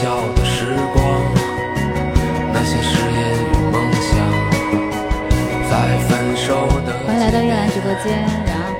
[0.00, 1.02] 笑的时光，
[2.52, 4.14] 那些誓言与梦想，
[5.68, 6.54] 在分手
[6.86, 8.16] 的欢迎来到月兰直播间，
[8.46, 8.70] 然后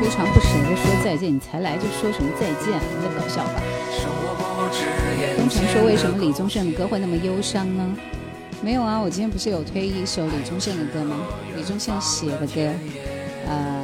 [0.00, 2.72] 非常不舍得说再见，你才来就说什么再见？
[2.72, 3.60] 你在搞笑吧？
[3.92, 4.86] 生活不止
[5.20, 7.86] 眼东城前说为什么李宗盛的歌会那么忧伤呢？
[8.62, 11.16] 没有啊，我今天不是有推一首李宗盛的歌吗？
[11.54, 12.72] 李宗盛写的歌，
[13.46, 13.79] 呃，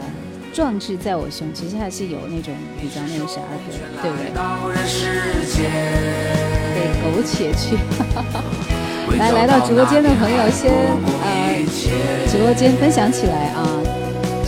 [0.56, 3.60] 壮志在我胸，其实还是有那种比较那个啥的，
[4.00, 4.32] 对不对？
[4.32, 5.68] 到人世间，
[6.72, 7.76] 对，苟且去。
[9.18, 10.72] 来，来到直播间的朋友先
[11.20, 11.62] 呃，
[12.26, 13.68] 直播间分享起来啊，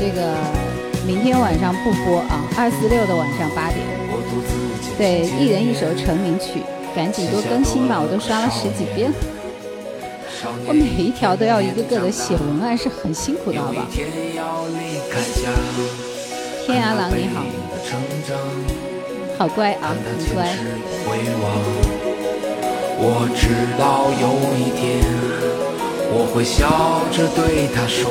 [0.00, 0.32] 这个
[1.06, 3.84] 明天晚上不播啊，二四六的晚上八点。
[4.96, 6.62] 对，一人一首成名曲，
[6.96, 9.16] 赶紧多更新吧，我都刷了十几遍了。
[9.18, 9.37] 少
[10.68, 13.86] 我每一条都要一个个的写文案，是很辛苦的，好吧？
[13.90, 14.06] 天
[16.78, 17.42] 涯郎你好。
[19.38, 20.04] 好乖啊，很
[20.34, 20.44] 乖。
[21.06, 21.48] 回望，
[23.00, 25.00] 我知道有一天
[26.12, 26.68] 我会笑
[27.16, 28.04] 着对他说。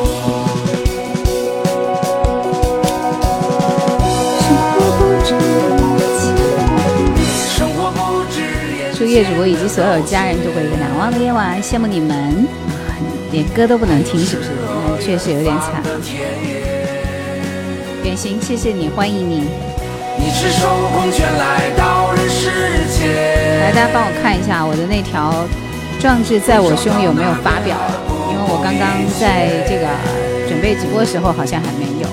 [8.97, 12.97] 祝叶主播以及所有家人度过一个难忘的夜晚，羡慕你们，啊
[13.31, 14.49] 连歌都不能听，是不是？
[14.57, 15.83] 那确实有点惨。
[18.03, 19.43] 远行，谢谢你，欢迎你。
[20.17, 22.49] 你赤手空拳来到人世
[22.97, 23.61] 间。
[23.61, 25.45] 来，大家帮我看一下我的那条
[26.01, 27.93] “壮志在我胸”有没有发表啊？
[28.31, 28.89] 因为我刚刚
[29.19, 29.85] 在这个
[30.49, 32.07] 准备直播的时候好像还没有。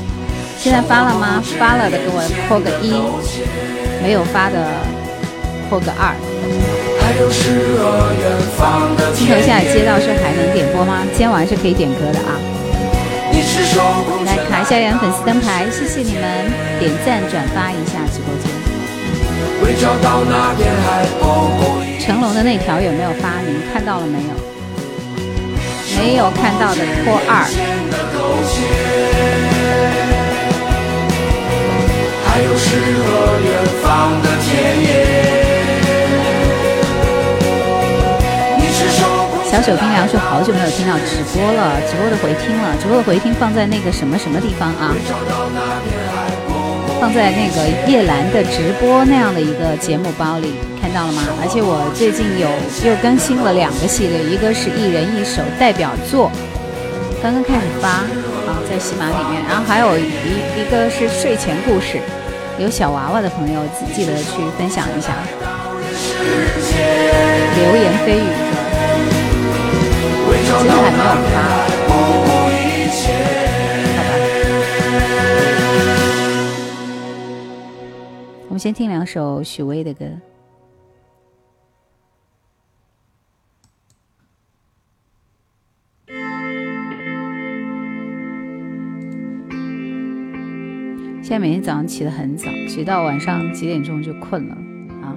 [0.58, 1.42] 现在发了吗？
[1.58, 3.00] 发了的给我扣个一，
[4.02, 4.68] 没有发的
[5.68, 6.14] 扣个二。
[7.00, 8.24] 还有诗和远
[8.56, 11.04] 方的镜头天下接到是还能点播吗？
[11.12, 12.40] 今天晚上是可以点歌的啊！
[14.24, 16.22] 来拳卡一下人粉丝灯牌，谢谢你们
[16.78, 18.48] 点赞转发一下直播间。
[19.62, 21.24] 为找到那片海不
[21.58, 23.40] 顾一成龙的那条有没有发？
[23.44, 24.32] 你们看到了没有？
[25.96, 27.44] 没有看到的扣二。
[32.26, 32.66] 还有诗
[33.04, 33.08] 和
[33.44, 33.48] 远
[33.82, 34.50] 方的田
[34.82, 35.33] 野。
[39.54, 44.92] 小手冰凉说好久没有听到直播了，直播的回听了，直播的回听放在那个什么什么地方啊？
[47.00, 51.22] 放在那个叶兰的直播那样的一个节目包里，看到了吗？
[51.40, 52.50] 而且我最近有
[52.82, 56.32] 又更新了两个系列，一个是一人一首代表作，
[57.22, 58.02] 刚刚开始发
[58.50, 60.02] 啊，在喜马里面，然后还有一
[60.58, 62.02] 一个是睡前故事，
[62.58, 65.14] 有小娃娃的朋友记记得去分享一下。
[67.54, 68.33] 流言蜚语
[71.16, 71.38] 是吧？
[71.66, 71.86] 今天还没有发。
[71.86, 71.90] 不
[72.24, 73.02] 顾一切。
[73.96, 74.10] 好吧。
[78.48, 80.04] 我们先听两首许巍的歌。
[91.22, 94.54] 现在每天早上起得很早，直到晚上几点钟就困了
[95.02, 95.16] 啊！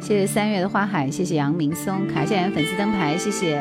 [0.00, 3.56] 谢谢三月的花海，谢谢杨明松，卡一下人粉丝灯牌，谢谢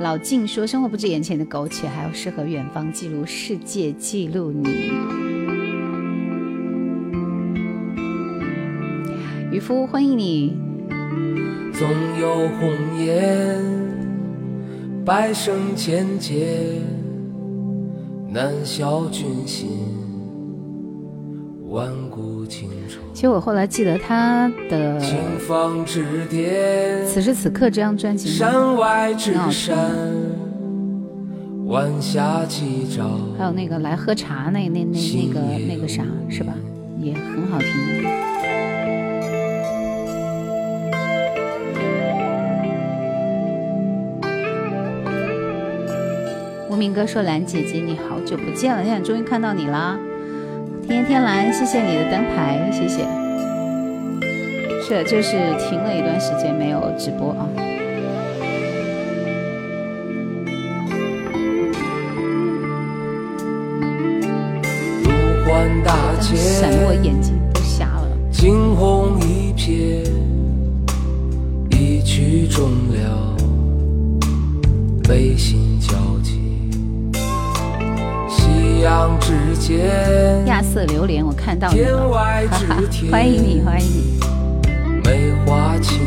[0.00, 4.92] 老静说生活不止眼前的苟且，还有诗和远方记录世界，记录你。
[9.50, 10.56] 渔夫，欢迎你。
[11.72, 11.88] 总
[12.20, 12.70] 有红
[13.04, 13.60] 颜，
[15.04, 16.80] 百生千劫，
[18.28, 19.68] 难消君心，
[21.68, 22.07] 万。
[23.18, 24.96] 其实我后来记得他的
[27.04, 33.10] 此时此刻这张专辑，山外之很好山听，晚霞起照。
[33.36, 36.54] 还有那个来喝茶那那那那个那个啥是吧，
[37.00, 37.68] 也很好听
[38.04, 38.08] 的。
[46.70, 49.98] 无名哥说：“兰姐姐，你好久不见了，现在终于看到你啦！
[50.88, 53.06] 天天蓝，谢谢你的灯牌，谢谢。
[54.82, 57.46] 是，就是停了一段时间没有直播啊。
[65.04, 65.10] 路
[65.44, 68.08] 环大闪得我眼睛都瞎了。
[68.32, 70.02] 惊鸿一瞥，
[71.70, 73.36] 一曲终了，
[75.06, 75.67] 悲心
[79.58, 82.08] 间，亚瑟榴莲，我看到你了，
[82.50, 84.18] 哈哈欢迎你，欢迎你。
[85.04, 86.00] 梅花清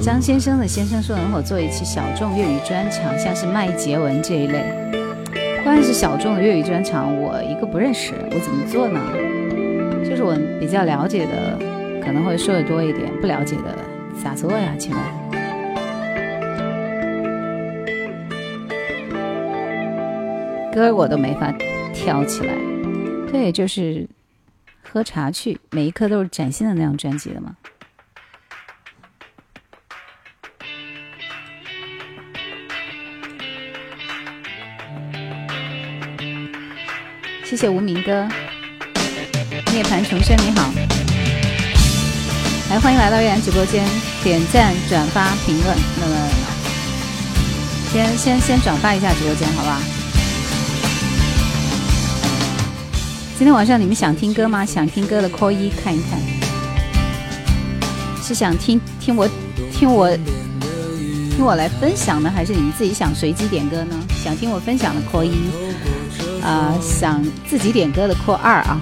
[0.00, 4.64] 张先生的先生说能否做一期小众粤语专场，像是麦洁文这一类。
[5.64, 9.00] 关键是小众的粤语专场，我一个不认识，我怎么做呢？
[10.08, 11.58] 就是我比较了解的，
[12.02, 13.74] 可能会说的多一点；不了解的，
[14.22, 14.74] 咋做呀？
[14.78, 15.00] 请问，
[20.78, 21.52] 歌我都没法
[21.92, 22.54] 跳起来。
[23.32, 24.08] 对，就是
[24.80, 27.56] 喝茶去，每一颗都是崭新的那张专辑的嘛。
[37.42, 38.28] 谢谢无名哥，
[39.72, 40.70] 涅槃重生你好，
[42.70, 43.84] 来欢迎来到月然直播间，
[44.22, 46.14] 点赞、转发、评论，那么
[47.90, 49.97] 先先先转发一下直播间，好不
[53.38, 54.66] 今天晚上你们想听歌吗？
[54.66, 56.18] 想听歌的扣一看一看，
[58.20, 59.28] 是想听听我
[59.72, 60.10] 听我
[61.30, 63.94] 听我来分享呢，还是你们自己想随机点歌呢？
[64.24, 65.30] 想听我分享的扣一。
[66.42, 68.80] 啊，想自己点歌的扣二啊！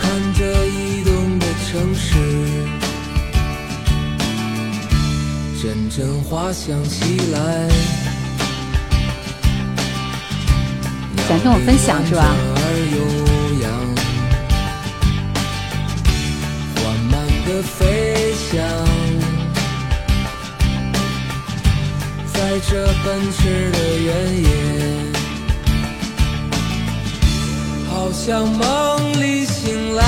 [0.00, 2.14] 看着移动的城市，
[5.60, 7.68] 阵阵花香袭来。
[11.28, 12.32] 想听我分享是吧？
[12.94, 12.98] 悠
[13.62, 13.64] 扬
[16.76, 16.80] 缓
[17.10, 17.12] 慢
[17.46, 17.80] 的飞
[18.34, 18.50] 翔，
[22.32, 22.36] 在
[22.68, 22.70] 这
[23.02, 23.40] 奔驰
[23.72, 24.08] 的原
[24.42, 24.46] 野。
[27.88, 28.60] 好像梦
[29.20, 30.02] 里醒来，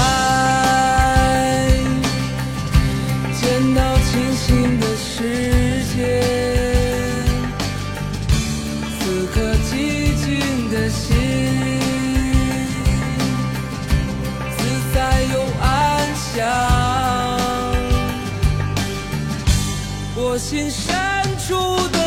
[20.44, 20.94] 心深
[21.38, 21.55] 处
[21.88, 22.05] 的。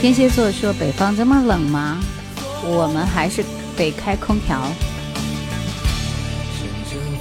[0.00, 2.00] 天蝎座说：“北方这么冷吗？
[2.64, 3.44] 我们还是
[3.76, 4.58] 得开空调。”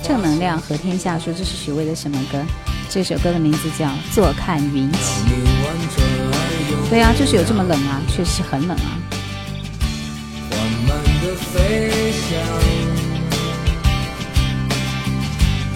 [0.02, 2.42] 正能量和天下说：“这是许巍的什么歌？
[2.90, 4.98] 这首歌的名字叫《坐看云起》。”
[6.89, 8.97] 对啊，就是有这么冷啊，确实很冷啊。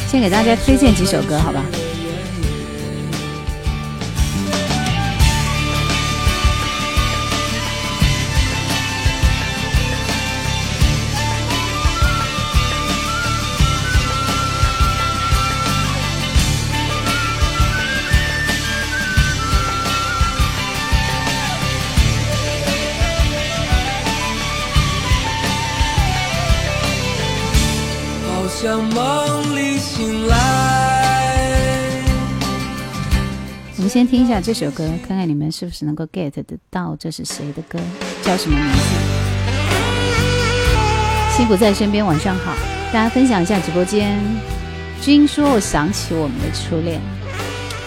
[0.08, 1.64] 先给大家推荐几首歌，好吧？
[33.94, 37.78] 先听一下这首歌，看看你们是不是能够 get 得到这是谁的歌，
[38.24, 38.80] 叫什么名字？
[41.38, 42.56] 辛苦在身边，晚上好，
[42.92, 44.20] 大家分享一下直播间。
[45.00, 47.00] 君说：“我想起我们的初恋，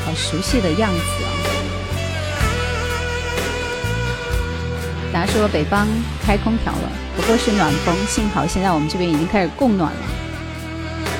[0.04, 1.28] 好熟悉的样子啊。”
[5.12, 5.88] 大家说北方
[6.24, 10.00] 开空调了，不过是暖风，幸好现在我们这边已经开始供暖了。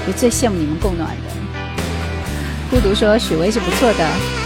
[0.07, 1.23] 我最羡慕你们供暖的。
[2.71, 4.46] 孤独说许巍是不错的。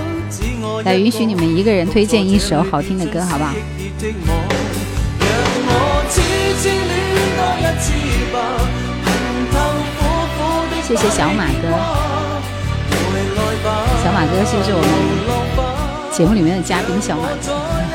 [0.83, 3.51] 来，允许你们一个人推荐一首好听的歌，好不好？
[10.83, 11.69] 谢谢小马哥，
[14.03, 17.01] 小马哥是不是我们节目里面的嘉宾？
[17.01, 17.35] 小马哥，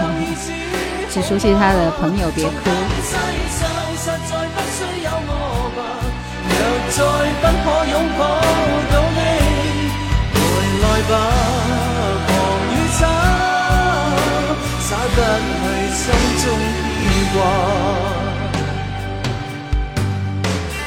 [1.12, 2.70] 只熟悉他的朋友，别哭。
[14.88, 16.04] 洒不去心
[16.38, 16.44] 中
[17.02, 17.36] 牵挂。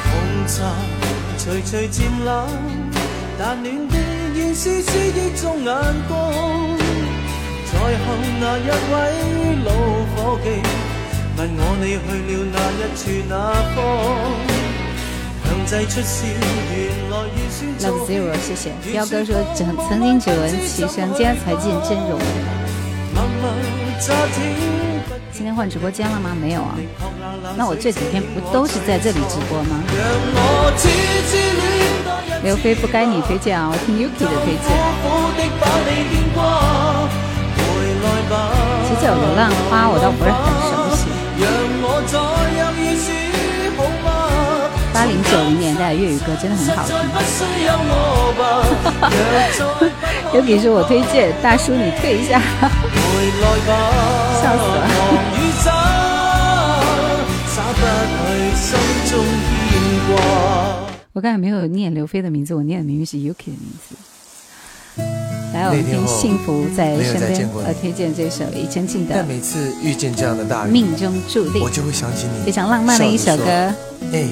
[0.05, 0.11] 红
[0.47, 0.55] 茶
[1.37, 2.27] 徐徐渐冷，
[3.37, 3.93] 但暖的
[4.33, 5.67] 仍是思忆中眼
[6.07, 6.11] 光。
[7.65, 8.01] 在后
[8.39, 8.95] 那一位
[9.65, 9.67] 老
[10.15, 10.15] 伙
[10.45, 10.47] 计，
[11.35, 13.31] 问我你去了哪一处哪
[13.75, 13.77] 方
[18.07, 22.17] ？Zero，谢谢彪哥说曾曾经只闻其声，今天才见真容。
[25.31, 26.29] 今天换直播间了吗？
[26.39, 26.77] 没有啊。
[27.57, 29.83] 那我这几天不都是在这里直播吗？
[32.41, 34.71] 刘飞不该你推荐啊，我听 Yuki 的推荐。
[38.87, 41.03] 其实有流浪花，我倒不是很熟悉。
[44.93, 46.95] 八零九零年代粤语歌真的很好听。
[50.39, 52.41] Yuki 说我推荐，大叔你退一下，
[53.39, 54.81] 笑死了。
[61.13, 63.95] 我刚才没有念刘飞的名字，我念的明明是 Yuki 的名字。
[65.53, 69.15] 来，我们听《幸福在身边》，呃，推荐这首庾澄庆的。
[69.15, 73.45] 但每次遇见这样的大雨，命中注定，我就会想起你，非常浪漫的一首歌。
[74.11, 74.27] 哎，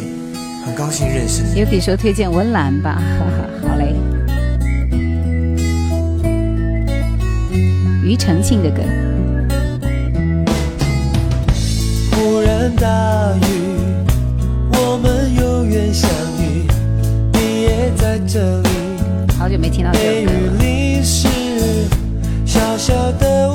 [0.66, 1.62] 很高兴认识你。
[1.62, 3.96] Yuki 说推荐温岚吧，哈哈，好嘞。
[8.08, 8.82] 庾澄庆的歌。
[12.14, 12.88] 忽然大
[13.36, 13.42] 雨，
[14.72, 16.10] 我们永远相
[16.40, 16.66] 遇，
[17.34, 18.70] 你也在这里。
[19.38, 21.04] 好久没听到这首歌了。
[21.04, 21.28] 是
[22.46, 23.50] 小小的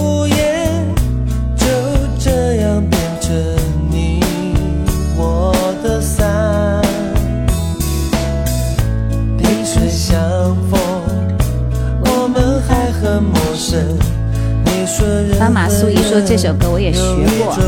[15.39, 17.01] 斑马素衣说这首歌我也学
[17.39, 17.61] 过，就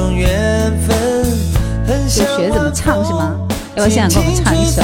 [2.08, 3.34] 学怎么唱是吗？
[3.74, 4.82] 要不现在给我们唱一首。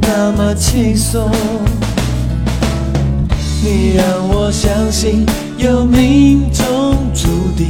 [0.00, 1.30] 那么轻松，
[3.62, 5.26] 你让我相信
[5.58, 7.68] 有命中注定。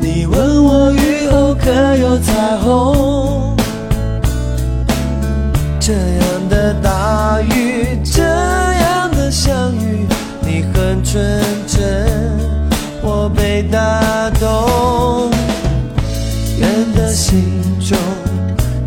[0.00, 3.54] 你问我雨后可有彩虹？
[5.78, 9.91] 这样的大雨，这样的相遇，你
[10.92, 12.06] 很纯真，
[13.00, 15.30] 我被打动。
[16.60, 17.96] 人的心中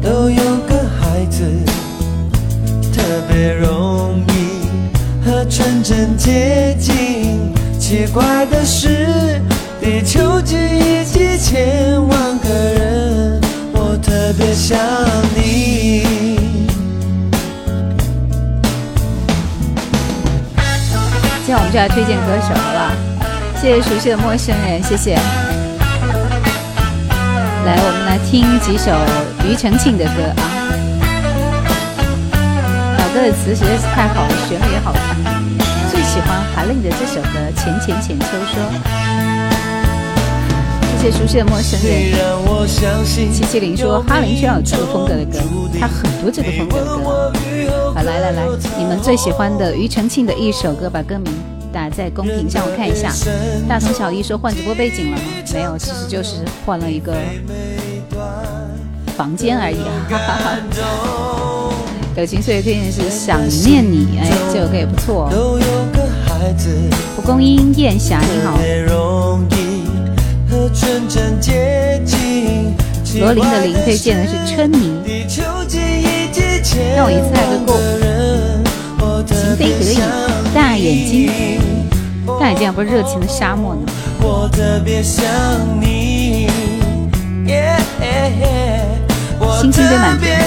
[0.04, 1.44] 都有个孩子。
[2.94, 9.42] 特别容易和纯真接近，奇怪的是，
[9.82, 13.42] 地球几亿几千万个人，
[13.74, 14.78] 我特别想
[15.36, 16.05] 你。
[21.76, 22.96] 就要推荐歌手了，
[23.60, 25.16] 谢谢熟悉的陌生人，谢谢。
[27.66, 28.94] 来，我们来听几首
[29.44, 30.44] 庾澄庆的歌啊。
[32.98, 35.02] 老歌的词实在是太好了，旋律也好听。
[35.92, 38.64] 最喜欢韩令的这首歌《浅浅浅秋说》。
[41.02, 42.16] 谢谢熟悉的陌生人。
[43.04, 45.40] 七七零说哈林需要有这个风格的歌，
[45.78, 47.34] 他很多这个风格的歌。
[47.94, 48.44] 好，来来来，
[48.78, 51.26] 你们最喜欢的庾澄庆的一首歌，把歌名
[51.76, 53.12] 打在公屏上，我看一下。
[53.68, 55.24] 大同小异说换直播背景了吗？
[55.54, 57.14] 没有，其实就是换了一个
[59.18, 59.84] 房间而已。
[60.10, 60.58] 哈哈哈。
[62.16, 65.30] 友情岁月推荐是想念你，哎，这首歌也不错。
[67.14, 68.58] 蒲公英燕霞你好。
[73.20, 74.96] 罗琳的琳推荐的是春泥。
[76.96, 77.76] 让我一次爱个够。
[79.56, 79.98] 情非得已，
[80.54, 81.32] 大眼睛，
[82.40, 83.82] 大眼睛不是热情的沙漠呢。
[89.62, 90.40] 星星堆满天。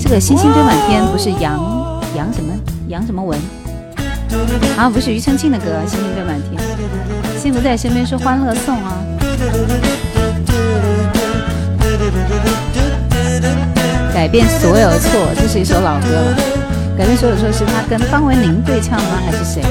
[0.00, 1.58] 这个星星堆满天不是杨
[2.16, 2.52] 杨什么
[2.88, 3.36] 杨什么文
[4.76, 4.88] 啊？
[4.88, 6.62] 不是庾澄庆的歌《星星堆满天》，
[7.42, 8.94] 幸福在身边是欢乐颂啊。
[14.14, 16.65] 改变所有错，这是一首老歌了。
[16.96, 19.20] 改变所有错是他跟方文琳对唱吗？
[19.22, 19.62] 还是谁？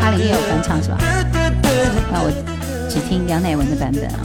[0.00, 0.98] 阿玲也有翻唱是吧？
[2.10, 2.32] 那我
[2.88, 4.18] 只听杨乃文的版本啊。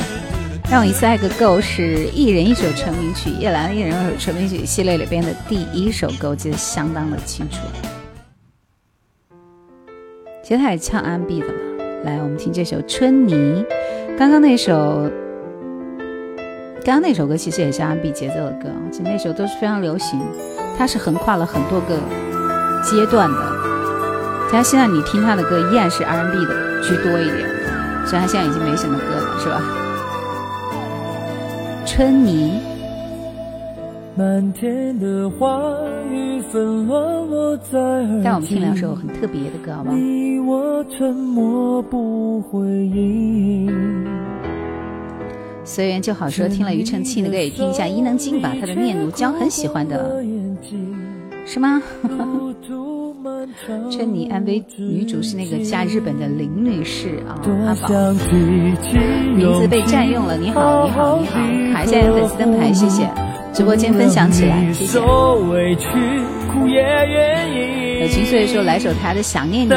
[0.72, 7.60] 让我一次爱个够是一人一首成名曲，叶兰一人一首成名曲系列里边的第一首歌，我记得相当的清楚。
[10.44, 11.54] 其实他也唱 R&B 的嘛。
[12.06, 13.64] 来，我们听这首《春泥》。
[14.18, 15.12] 刚刚那首，
[16.84, 20.20] 刚刚那首歌其实也是 R&B 节奏的歌，其实那首都是非常流行。
[20.78, 22.00] 它是横跨了很多个
[22.84, 23.38] 阶段的。
[24.52, 27.38] 他现在你听他的歌依然是 R&B 的居多一点，
[28.06, 29.62] 虽然他现在已经没什么歌了，是吧？
[31.86, 32.62] 春泥。
[34.18, 34.54] 但
[38.34, 39.92] 我们听两首很特别的歌，好吗？
[45.66, 50.24] 随缘就好说，听了庾澄庆的歌也听一下伊能静吧，她的《念奴娇》很喜欢的，
[51.46, 51.82] 是吗？
[53.90, 57.88] 这你 MV 女主是那个嫁日本的林女士啊，阿宝，
[59.34, 60.38] 名字被占用了。
[60.38, 61.34] 你好，你好，你好，
[61.74, 63.10] 卡一下粉丝灯牌，谢谢。
[63.54, 65.00] 直播间分享起来，谢谢。
[65.00, 65.06] 有
[68.08, 69.70] 情岁说来首他的想念你。
[69.70, 69.76] 滋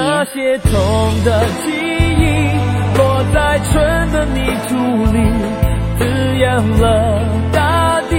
[6.48, 7.20] 养了
[7.52, 8.16] 大地，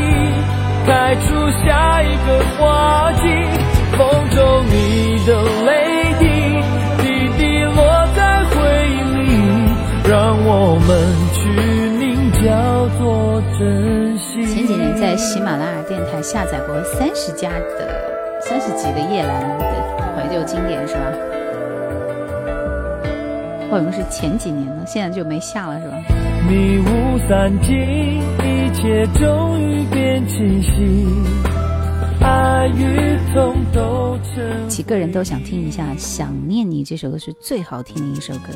[0.85, 3.23] 开出下一个花季。
[3.97, 6.25] 风中你的泪滴，
[7.01, 7.03] 滴
[7.39, 7.75] 滴落
[8.15, 8.53] 在回
[8.87, 9.19] 忆里，
[10.07, 10.89] 让我们
[11.33, 11.49] 取
[11.97, 14.45] 名叫做珍惜。
[14.45, 19.65] 前几年在喜马拉雅电台下载过三十加的三十几个夜兰的
[20.15, 21.01] 怀旧经典，是吧？
[23.71, 25.97] 或者是前几年呢，现在就没下了，是吧？
[26.49, 31.05] 迷雾散尽，一切终于变清晰。
[32.21, 34.67] 爱与痛都成。
[34.67, 38.51] 几个人都想听一下《想念你》这首歌，是最好听的一首歌。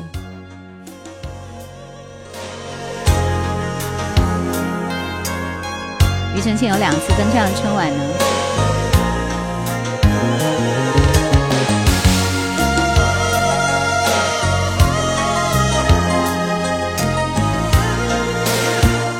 [6.34, 8.43] 庾澄庆有两次登上春晚呢。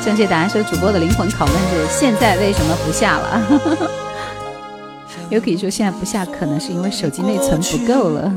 [0.05, 3.41] 正确答案说：主播的灵魂拷问是现在为什么不下了？
[5.31, 8.31] 有可以说现在不下，可能是因为手机内存不够了。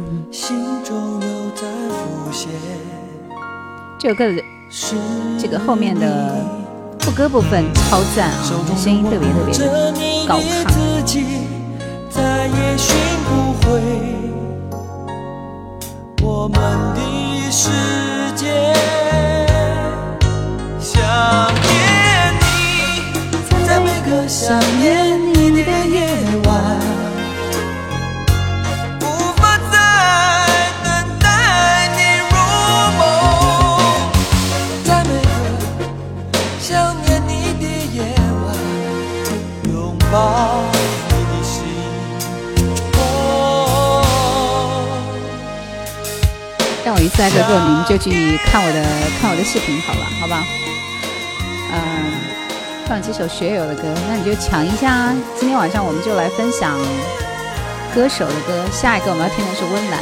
[3.98, 4.42] 这首歌的
[5.38, 6.34] 这个后面的
[7.00, 8.42] 副歌部分超赞啊，
[8.74, 9.92] 声音特别特别的
[10.26, 10.42] 高亢。
[17.50, 17.70] 想
[21.18, 22.46] 想念你，
[23.66, 24.86] 在每个想念
[25.34, 25.96] 你的夜
[26.44, 26.48] 晚，
[29.00, 29.74] 无法再
[30.84, 30.86] 等
[31.18, 31.26] 待
[31.96, 31.98] 你
[32.30, 32.32] 入
[32.98, 33.00] 梦。
[34.84, 35.26] 在每个
[36.60, 36.70] 想
[37.04, 37.64] 念你的
[37.96, 37.96] 夜
[38.44, 38.46] 晚，
[39.72, 39.74] 拥
[40.12, 40.14] 抱
[41.08, 41.52] 你的心。
[46.84, 48.84] 让我一次来个过，你们就去看我的
[49.20, 50.44] 看我的视频好了，好吧？
[52.88, 55.14] 嗯，放几首学友的歌，那你就抢一下啊！
[55.38, 56.78] 今天晚上我们就来分享
[57.94, 58.64] 歌手的歌。
[58.72, 60.00] 下一个我们要听的是《温岚》。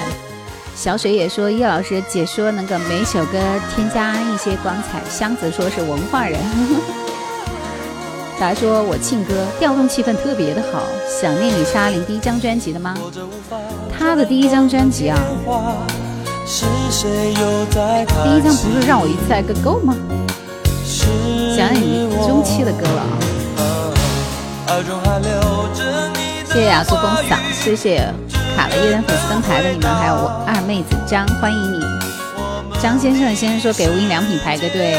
[0.77, 3.38] 小水也说叶老师解说能够每首歌
[3.75, 5.03] 添加一些光彩。
[5.11, 6.38] 箱子说是文化人。
[8.38, 10.83] 大家说我庆哥调动气氛特别的好。
[11.09, 12.94] 想念你是阿玲第一张专辑的吗？
[13.99, 15.18] 他的第一张专辑啊。
[18.22, 19.96] 第一张不是让我一次来个够吗？
[21.57, 23.09] 想你中期的歌了啊！
[26.47, 28.09] 谢谢雅苏公赏，谢谢
[28.57, 31.81] 卡了一人粉丝灯牌的你们，还有我二妹子张，欢迎你。
[32.81, 34.97] 张先生先生说给无印良品排个队。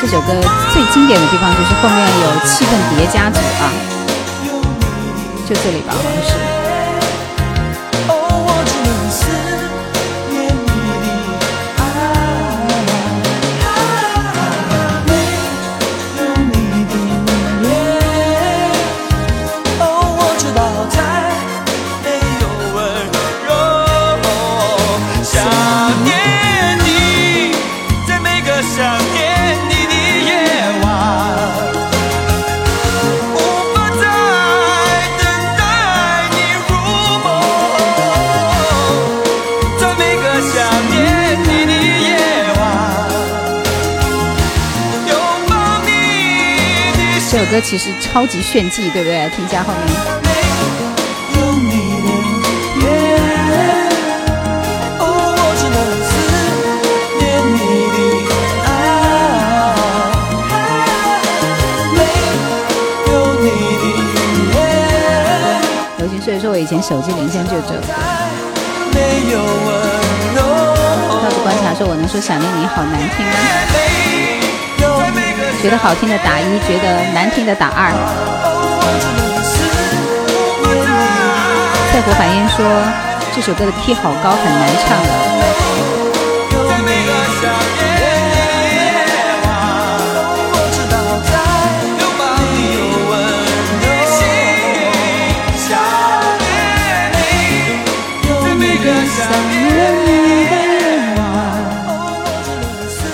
[0.00, 0.32] 这首歌
[0.72, 3.97] 最经典的地方就是后面有气氛叠加组啊。
[5.48, 6.47] 就这里吧，好像是。
[47.50, 49.30] 歌其实超级炫技，对不对？
[49.34, 49.82] 听一下后面。
[65.96, 67.80] 刘星，所以说我以前手机铃声就这个。
[71.22, 73.32] 到处观察说，我能说想念你好难听吗？
[75.60, 77.90] 觉得好听的打一，觉得难听的打二。
[81.92, 82.64] 赛博反应说
[83.34, 85.08] 这首歌的 key 好高，很难唱的。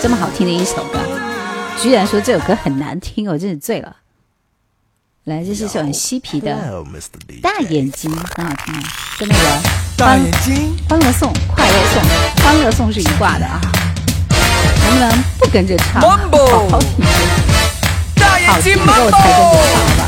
[0.02, 1.13] 这么好听的一首歌。
[1.84, 3.94] 居然说这首歌很难听，我真是醉了。
[5.24, 6.50] 来，这是首很嬉皮的
[7.42, 8.82] 《大眼睛》，很好听啊，
[9.18, 9.44] 跟那个
[9.98, 12.02] 《大眼睛欢乐颂》《快乐颂》
[12.42, 13.60] 《欢乐颂》是一挂的啊。
[14.82, 16.00] 能不能不跟着唱？
[16.00, 16.08] 好
[16.70, 17.04] 好听，
[18.46, 20.02] 好听的我才跟着唱吧。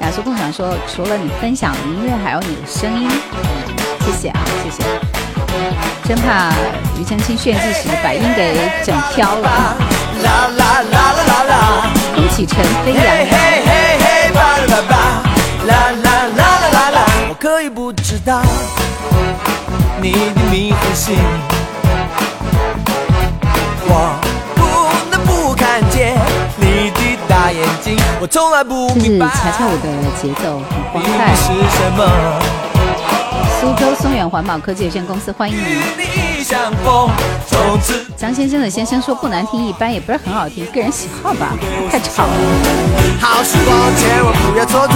[0.00, 3.08] 雅俗共享说，除了你分享的音乐，还有你的声音。
[4.04, 5.15] 谢谢啊，谢谢。
[6.06, 6.50] 真怕
[6.96, 9.76] 庾澄庆炫技时把音给整飘了。
[10.22, 11.52] 啦啦啦啦啦啦，
[12.14, 13.02] 空气尘飞扬。
[13.02, 13.34] 嘿嘿
[13.66, 14.38] 嘿嘿，吧
[14.68, 14.92] 啦吧
[15.66, 15.70] 啦
[16.02, 16.96] 啦啦啦啦啦。
[17.28, 18.40] 我可以不知道
[20.00, 21.16] 你的名和姓，
[23.84, 23.90] 我
[24.54, 24.60] 不
[25.10, 26.16] 能不看见
[26.56, 27.98] 你的大眼睛。
[28.20, 29.88] 我从来不明白，这是恰恰舞的
[30.20, 31.34] 节奏，很欢快。
[31.34, 31.42] 是
[31.76, 32.65] 什么？
[33.66, 35.64] 苏州松远环保科技有限公司欢迎您。
[38.16, 41.52] 张先生的先生说不难听，一般也不是很好听，个人喜好吧，
[41.90, 42.32] 太吵了。
[43.20, 44.94] 好时光，千万不要蹉跎。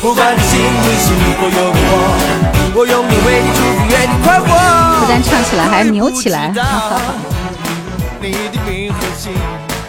[0.00, 4.46] 不管你心里是否有我，我永远为你祝福，愿你快活。
[5.00, 6.50] 不但唱起来，还扭起来。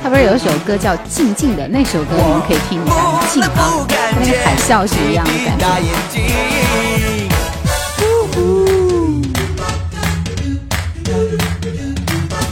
[0.03, 2.95] 他不是有一首歌叫《静静的》，那首歌你们可以听一下，
[3.31, 6.56] 静啊，跟那个海啸是一样的感觉。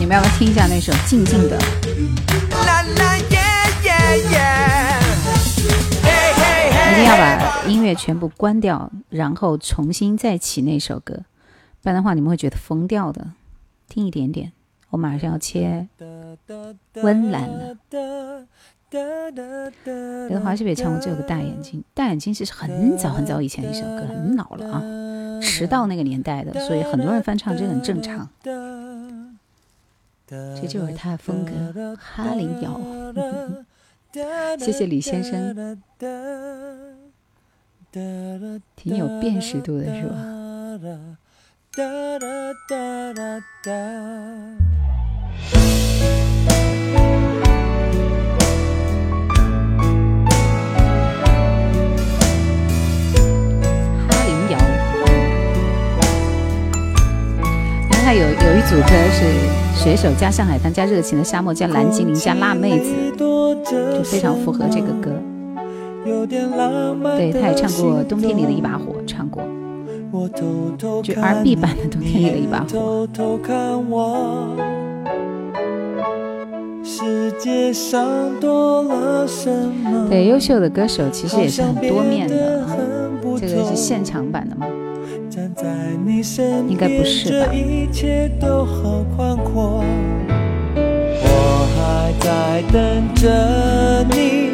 [0.05, 1.57] 你们要不要听一下那首《静静的》？
[6.91, 11.15] 一定要把音乐全部关掉，然后重新再起那首歌，
[11.81, 13.29] 不然的话你们会觉得疯掉的。
[13.89, 14.51] 听一点点，
[14.91, 15.87] 我马上要切
[17.01, 17.75] 温岚了。
[18.91, 21.79] 刘德华是不是也唱过这个《大眼睛》？
[21.95, 24.83] 《大眼睛》是很早很早以前的一首歌，很老了啊，
[25.41, 28.29] 迟到那个年代的，所以很多人翻唱，这很正常。
[30.27, 32.79] 这就是他的风格，哈林摇。
[34.57, 35.77] 谢谢李先生，
[38.75, 40.15] 挺有辨识度的是吧？
[58.05, 59.25] 他有有一组歌是
[59.81, 65.09] 水手加上海滩加热情的沙漠加蓝精灵加辣妹子，就非常符合这个歌。
[67.17, 69.41] 对，他也唱过《冬天里的一把火》，唱过，
[71.01, 73.07] 就 R&B 版的《冬天里的一把火》。
[80.07, 82.61] 对，优秀的歌手其实也是很多面的，
[83.39, 84.67] 这个是现场版的吗？
[86.69, 87.51] 应该不是吧？
[91.21, 91.27] 我
[91.75, 93.23] 还在等着
[94.11, 94.51] 你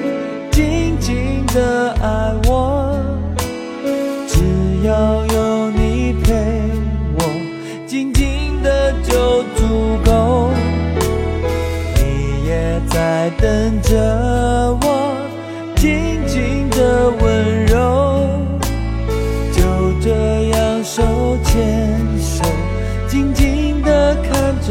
[0.52, 2.98] 静静的爱我，
[4.28, 4.40] 只
[4.84, 6.34] 要有你陪
[7.20, 7.22] 我，
[7.86, 10.50] 静静的就足够。
[11.96, 12.00] 你
[12.48, 15.14] 也在等着我，
[15.76, 17.12] 静静的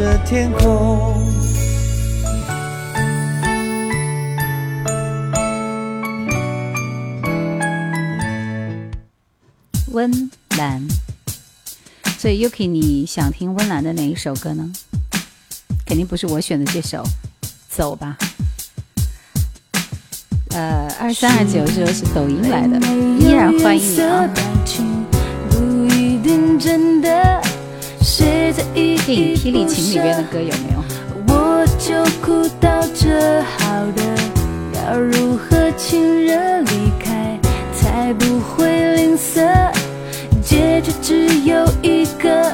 [0.01, 1.13] 着天空。
[9.91, 10.81] 温岚，
[12.17, 14.71] 所以 Yuki，你想听温岚的哪一首歌呢？
[15.85, 17.03] 肯定不是我选的这首，
[17.69, 18.17] 走吧。
[20.49, 22.79] 呃，二三二九这是抖音来的，
[23.19, 24.27] 依然欢迎你啊。
[28.21, 30.83] 真的，电影《霹雳情》里边的歌有没有？
[31.27, 34.01] 我就哭到这，好的，
[34.75, 37.39] 要如何亲热离开，
[37.75, 39.41] 才不会吝啬？
[40.43, 42.53] 结局只有一个。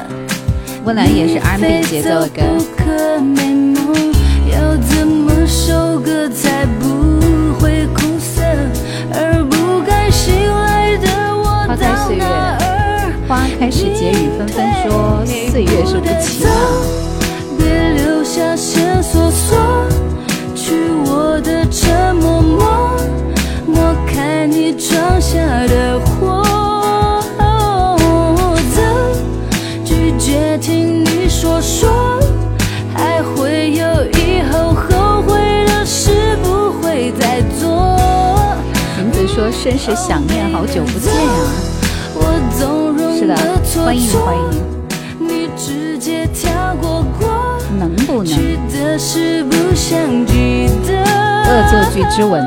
[0.84, 2.42] 温岚也是 R&B 节奏的歌。
[4.50, 8.42] 要怎么收割才不会苦涩？
[9.12, 12.58] 而不该醒来的我到哪？
[13.28, 15.22] 花开时节雨纷纷，说
[15.58, 16.48] 岁月是无情的。
[17.58, 19.58] 别留下线索，索
[20.54, 22.96] 取我的沉默，默
[23.66, 26.44] 抹开你装下的祸。
[28.72, 28.82] 走，
[29.84, 32.20] 拒绝听你说说，
[32.94, 37.98] 还会有以后后悔的事不会再做。
[39.26, 41.20] 说甚是想念，好久不见呀。
[43.18, 43.34] 是的，
[43.84, 44.77] 欢迎欢迎。
[48.18, 48.34] 不能。
[51.46, 52.42] 恶作剧之吻。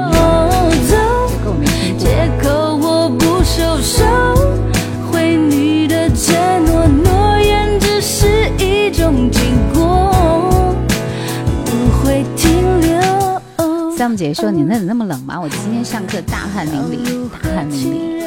[13.98, 15.40] Sam 姐说：“你那里那么冷吗？
[15.40, 18.26] 我今天上课大汗淋漓，大汗淋漓。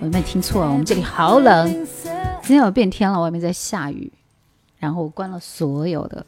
[0.00, 0.62] 我有没有听错？
[0.62, 1.86] 我们这里好冷。
[2.42, 4.10] 今天我变天了，外面在下雨，
[4.78, 6.24] 然后我关了所有的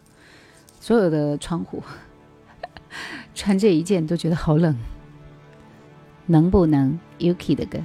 [0.80, 1.82] 所有的窗户，
[3.34, 4.74] 穿这一件都觉得好冷。
[6.26, 7.78] 能不能 Yuki 的歌？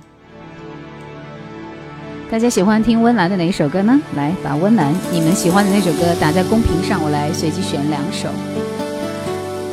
[2.31, 3.99] 大家喜欢听温岚的哪一首歌呢？
[4.15, 8.29] 来，把温岚你们喜欢的那首歌打在公屏上，我来随机选两首。”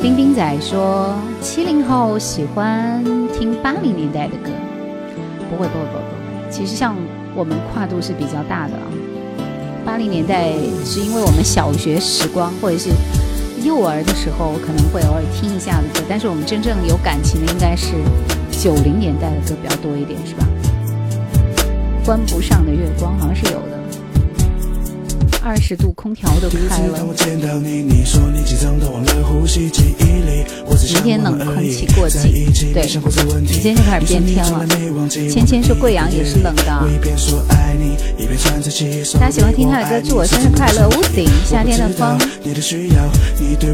[0.01, 4.49] 冰冰仔说：“七零后喜欢听八零年代的歌，
[5.49, 6.51] 不会，不会，不会，不会。
[6.51, 6.95] 其实像
[7.35, 8.83] 我们跨度是比较大的啊。
[9.85, 10.53] 八零年代
[10.85, 12.89] 是因为我们小学时光或者是
[13.63, 17.93] 幼儿的时候可能会偶尔听一下的歌，但是我们真正有感情的应该是
[18.51, 20.47] 九零年代的歌比较多一点，是吧？
[22.05, 23.72] 关不上的月光好像是有的。”
[25.43, 27.05] 二十度空调都开了。
[30.93, 32.31] 明天冷空气过境，
[32.73, 34.65] 对，明天就开始变天了。
[35.09, 36.63] 芊芊说贵阳也是冷的。
[39.19, 40.87] 大家喜欢听他的歌，祝我生日快乐。
[40.89, 42.17] 屋顶夏天的风。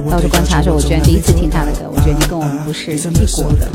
[0.10, 3.00] 到处观察说，我居然第一次听他的歌，我觉得你跟我们不是一
[3.36, 3.70] 国的。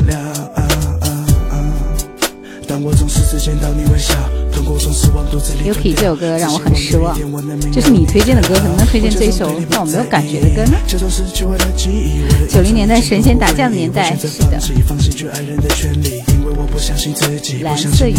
[5.65, 7.17] Yuki 这首歌让我很失望，
[7.71, 10.77] 这是你推荐的歌，怎么能推荐这首让我没有感觉的歌呢？
[12.49, 14.59] 九零年代神仙打架的年代，是的。
[17.61, 18.15] 蓝色雨，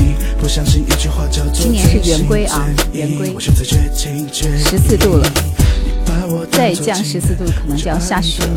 [1.53, 5.56] 今年是圆规啊，圆规，十四度了。
[6.51, 8.49] 再降十四度，可能就要下雪了。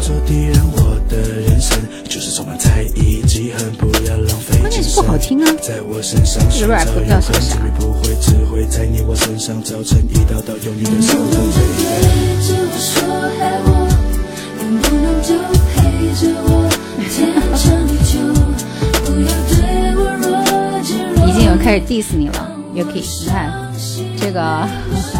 [4.61, 5.51] 关键是不好听啊！
[5.61, 7.57] 这个 rap 不知道是啥。
[21.25, 23.71] 已经有开始 diss 你了，Yuki，你看
[24.19, 25.18] 这个。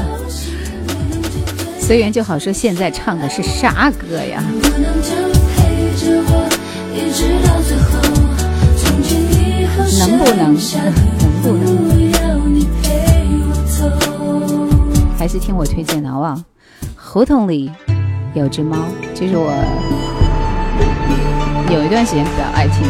[1.90, 4.44] 随缘就好，说现在唱的是啥歌呀？
[9.98, 10.54] 能不能？
[10.54, 11.90] 能不能？
[15.18, 16.40] 还是听我推荐的好不好？
[16.96, 17.72] 胡同里
[18.36, 18.78] 有只猫，
[19.16, 19.52] 这是我
[21.74, 22.88] 有一段时间比较爱听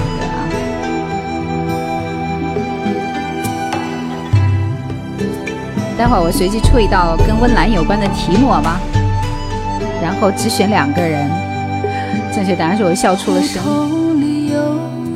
[6.00, 8.80] 待会儿我随机出一道跟温岚有关的题目，好吗？
[10.02, 11.30] 然后只选两个人，
[12.34, 13.62] 正确答案是我笑出了声。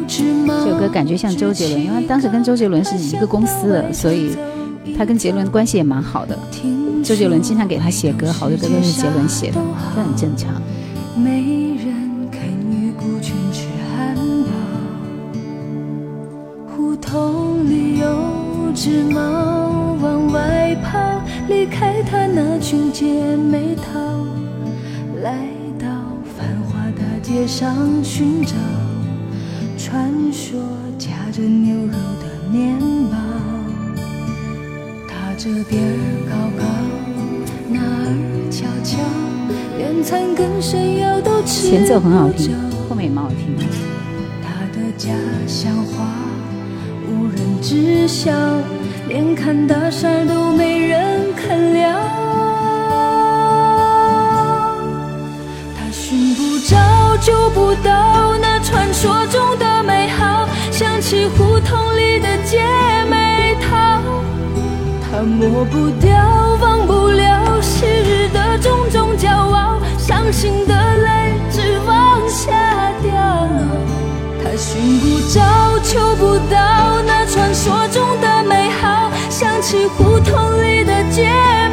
[0.06, 4.36] 这首歌感觉像周杰伦，因为当时跟周杰伦是一个公司的，所以
[4.98, 6.38] 他跟杰伦关系也蛮好的。
[7.02, 9.62] 周杰伦经常给他写歌，好多歌都是杰伦写的，
[9.96, 10.52] 这很正常。
[16.76, 18.06] 胡同里有
[18.76, 19.22] 只猫
[20.34, 24.00] 外跑，离开他那群姐妹淘。
[25.22, 25.48] 来
[25.80, 25.86] 到
[26.36, 28.56] 繁华大街上寻找
[29.78, 30.60] 传说
[30.98, 32.78] 夹着牛肉的面
[33.12, 33.16] 包，
[35.08, 35.96] 他这边儿
[36.28, 36.66] 高高，
[37.70, 39.00] 那儿悄悄，
[39.78, 42.58] 连残羹剩药都吃前奏很好听，
[42.90, 43.64] 后面也蛮好听的。
[44.42, 45.14] 他的家
[45.48, 46.08] 乡话
[47.08, 48.32] 无人知晓，
[49.08, 51.92] 连看大山都没人肯聊。
[56.66, 62.62] 找就不到那传说中的美好，想起胡同里的姐
[63.10, 64.02] 妹淘，
[65.04, 66.16] 他抹不掉，
[66.62, 72.54] 忘不了昔日的种种骄傲，伤心的泪只往下
[73.02, 73.12] 掉。
[74.42, 75.42] 他寻不着，
[75.84, 81.24] 求不到那传说中的美好，想起胡同里的姐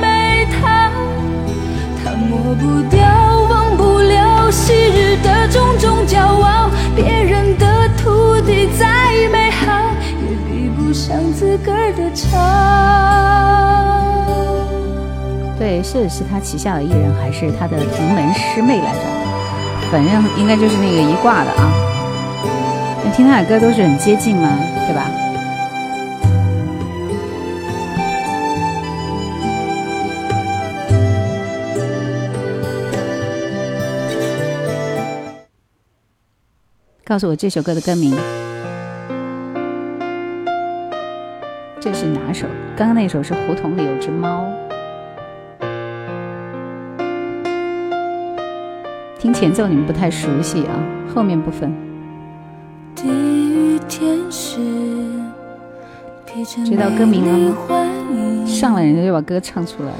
[0.01, 0.69] 妹淘，
[2.03, 3.05] 他抹不掉。
[3.51, 8.87] 忘不了昔日的种种骄傲，别人的土地再
[9.31, 9.91] 美好，
[10.23, 12.39] 也比不上自个儿的巢。
[15.59, 19.01] 对，是是他旗下的艺人，还是他的同门师妹来着？
[19.91, 21.71] 反正应该就是那个一挂的啊。
[23.05, 24.49] 你听他的歌都是很接近嘛，
[24.87, 25.11] 对吧？
[37.11, 38.15] 告诉我这首歌的歌名。
[41.81, 42.47] 这是哪首？
[42.77, 44.47] 刚刚那首是《胡同里有只猫》。
[49.19, 50.79] 听前奏你们不太熟悉啊，
[51.13, 51.75] 后面部分。
[56.65, 57.57] 知道歌名了吗？
[58.47, 59.99] 上来人家就把歌唱出来了。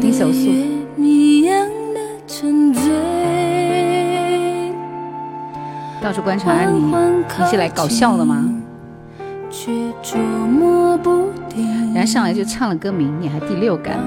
[0.00, 0.79] 低手速。
[6.02, 6.94] 到处观察你，你
[7.50, 8.48] 是来搞笑的吗？
[11.92, 13.98] 然后上来就唱了歌名，你还第六感。
[13.98, 14.00] 大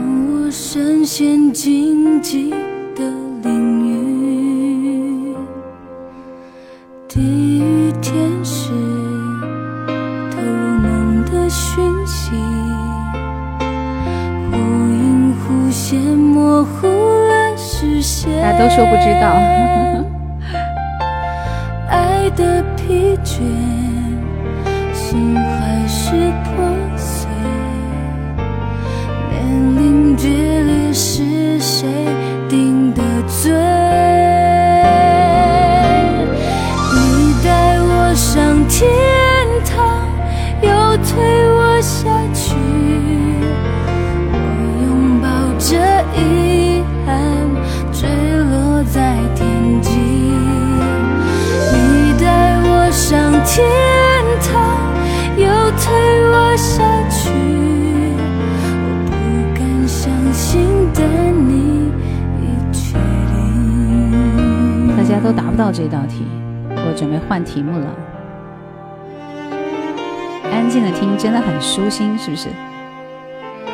[71.46, 72.50] 很舒心，是不是？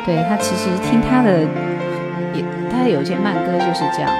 [0.06, 1.40] 对他其实听他的，
[2.32, 4.16] 也他有些慢歌就是这样的。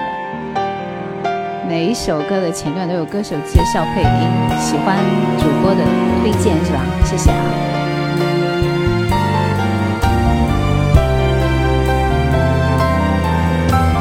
[1.67, 4.97] 每一首歌的前段都有歌手介绍配音，喜欢
[5.39, 5.83] 主播的
[6.21, 6.81] 推荐是吧？
[7.05, 7.45] 谢谢啊！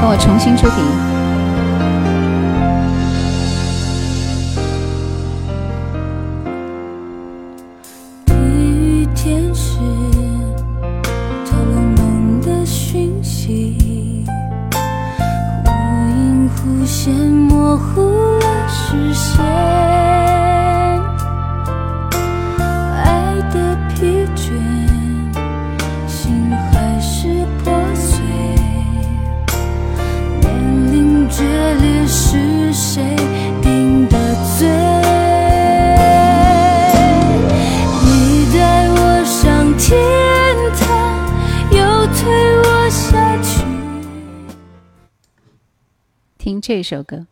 [0.02, 1.19] 帮我重新出题。
[46.70, 47.26] 这首歌，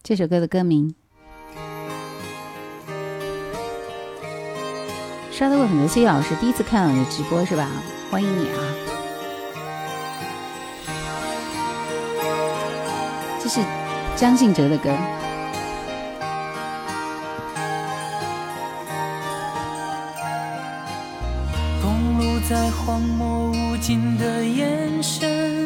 [0.00, 0.94] 这首歌的歌名，
[5.32, 7.68] 刷到过很多谢老师，第一次看到你的直播是吧？
[8.12, 8.58] 欢迎你啊！
[13.42, 13.58] 这是
[14.14, 14.96] 张信哲的歌。
[21.82, 25.57] 公路在荒漠无尽的眼神，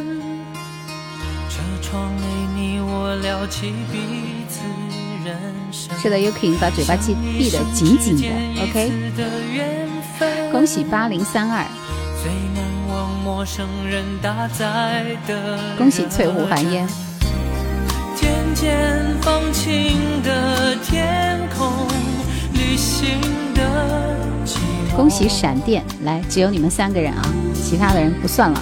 [5.70, 8.28] 是的，Yuki，把嘴巴闭闭得紧紧的
[8.62, 8.90] ，OK。
[10.50, 11.64] 恭喜八零三二，
[15.78, 16.88] 恭喜翠湖寒烟。
[24.94, 27.22] 恭喜闪电，来，只有你们三个人啊，
[27.54, 28.60] 其他的人不算了。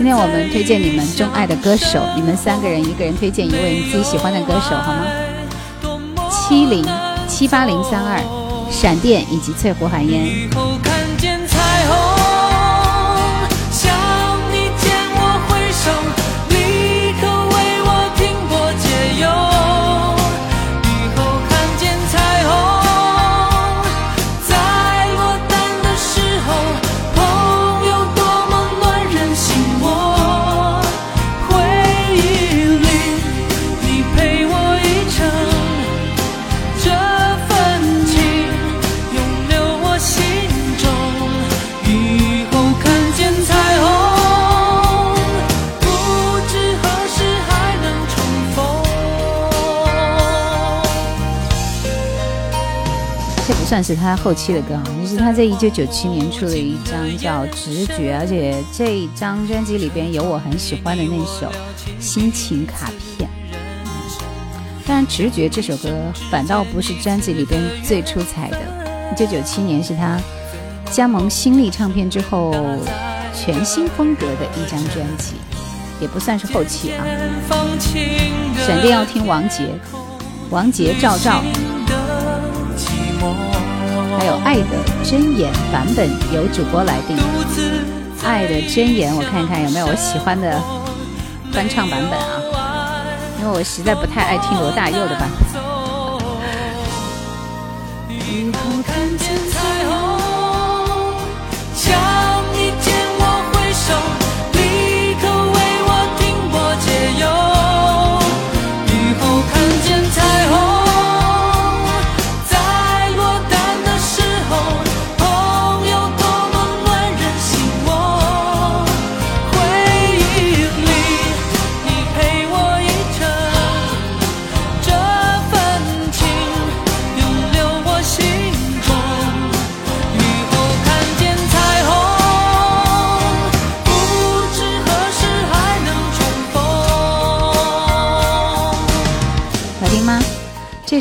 [0.00, 5.04] 今天我们推荐你们钟爱的歌手，你们三个人一个人推荐一位你自己喜欢的歌手，好吗？
[6.30, 6.82] 七零
[7.28, 8.18] 七八零三二，
[8.70, 10.48] 闪电以及翠湖寒烟。
[53.80, 61.50] 算是他后期的歌啊，就是他在一九九七年出了一张叫《直觉》，而且这一张专辑里边有我很喜欢的那首
[61.98, 63.26] 《心情卡片》。
[64.86, 65.88] 但直觉这首歌
[66.30, 68.58] 反倒不是专辑里边最出彩的。
[69.12, 70.20] 一九九七年是他
[70.90, 72.52] 加盟新力唱片之后
[73.34, 75.36] 全新风格的一张专辑，
[76.02, 77.06] 也不算是后期啊。
[78.58, 79.70] 闪电要听王杰，
[80.50, 81.42] 王杰赵赵，
[84.20, 87.16] 还有《爱的箴言》版本由主播来定，
[88.22, 90.60] 《爱的箴言》我看一看有没有我喜欢的
[91.50, 93.02] 翻唱版本啊。
[93.40, 95.59] 因为我实在不太爱听罗大佑的版本。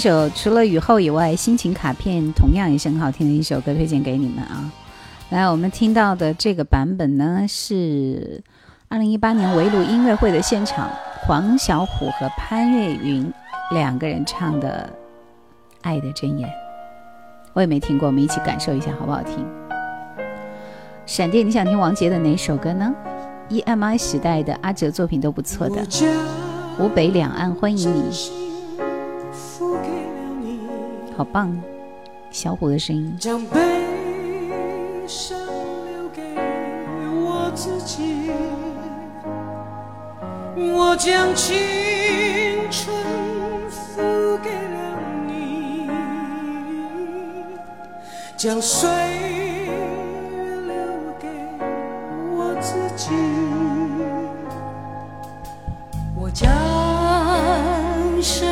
[0.01, 4.71] 这首除了雨后以外，心情卡片同样也是很好听的一首歌，推荐给你们啊！
[5.27, 8.41] 来，我们听到的这个版本呢，是
[8.87, 10.89] 二零一八年围炉音乐会的现场，
[11.23, 13.29] 黄小琥和潘越云
[13.71, 14.89] 两个人唱的
[15.81, 16.47] 《爱的箴言》，
[17.51, 19.45] 我也没听过，我们一起感受一下好不好听？
[21.05, 22.89] 闪电，你想听王杰的哪首歌呢
[23.49, 25.85] ？EMI 时代的阿哲作品都不错的，
[26.77, 28.48] 湖北两岸欢迎你。
[31.19, 31.53] 好棒，
[32.31, 33.13] 小虎的声音。
[33.19, 33.59] 将悲
[35.05, 36.21] 伤留给
[37.13, 38.31] 我自己，
[40.55, 41.57] 我将青
[42.71, 42.95] 春
[43.69, 44.97] 付给了
[45.27, 45.89] 你，
[48.37, 48.89] 将岁
[49.65, 50.73] 月留
[51.19, 51.27] 给
[52.31, 53.11] 我自己，
[56.15, 56.49] 我将
[58.21, 58.47] 生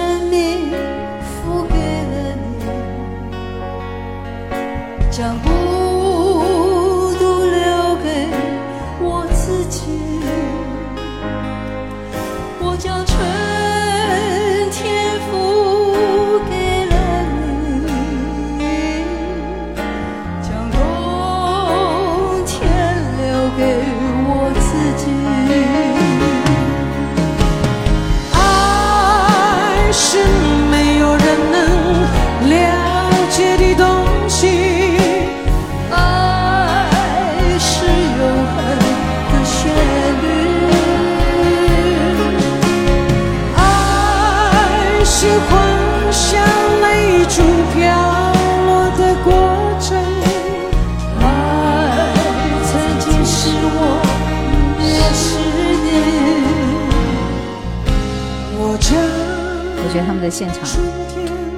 [60.08, 60.62] 他们的现场，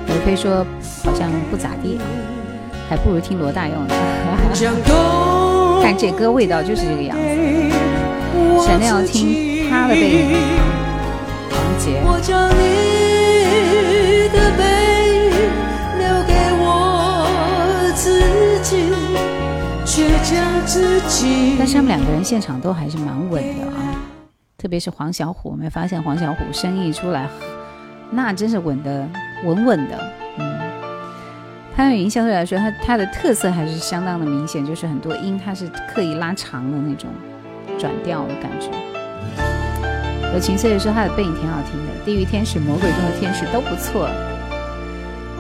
[0.08, 0.66] 我可以说
[1.06, 2.04] 好像不咋地啊，
[2.90, 3.94] 还不如听罗大佑呢。
[5.84, 7.24] 但这歌味道就是这个样子。
[8.66, 10.32] 闪亮要听他的背影，
[11.52, 12.02] 王杰。
[21.58, 23.94] 但是他们两个人现场都还是蛮稳的啊，
[24.58, 27.30] 特别是黄小琥，我们发现黄小琥声音一出来。
[28.12, 29.08] 那真是稳的，
[29.46, 29.98] 稳稳的，
[30.38, 30.60] 嗯。
[31.76, 37.10] 潘越云相对来说，他他的特色还是相当的明显，就是很多音他是刻意拉长的那种
[37.80, 38.70] 转调的感觉。
[40.34, 44.10] 有情岁说他的背影挺好听的，《地狱天使》《魔鬼中的天使》都不错。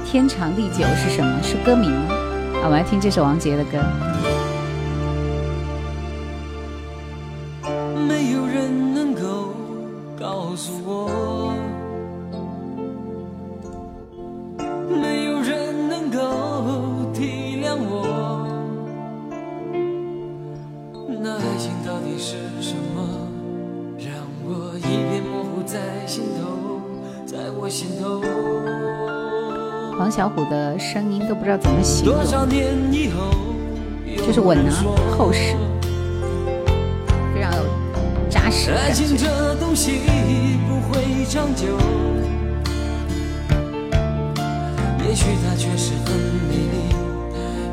[0.05, 1.39] 天长地久是什么？
[1.43, 1.91] 是歌名？
[1.91, 3.77] 啊，我来听这首王杰的歌。
[31.39, 32.17] 不知道怎么形容，
[34.17, 34.75] 就是稳啊，
[35.17, 35.55] 厚实，
[37.33, 37.63] 非常有
[38.29, 38.99] 扎实感觉。
[45.07, 46.13] 也许它确实很
[46.49, 46.93] 美丽，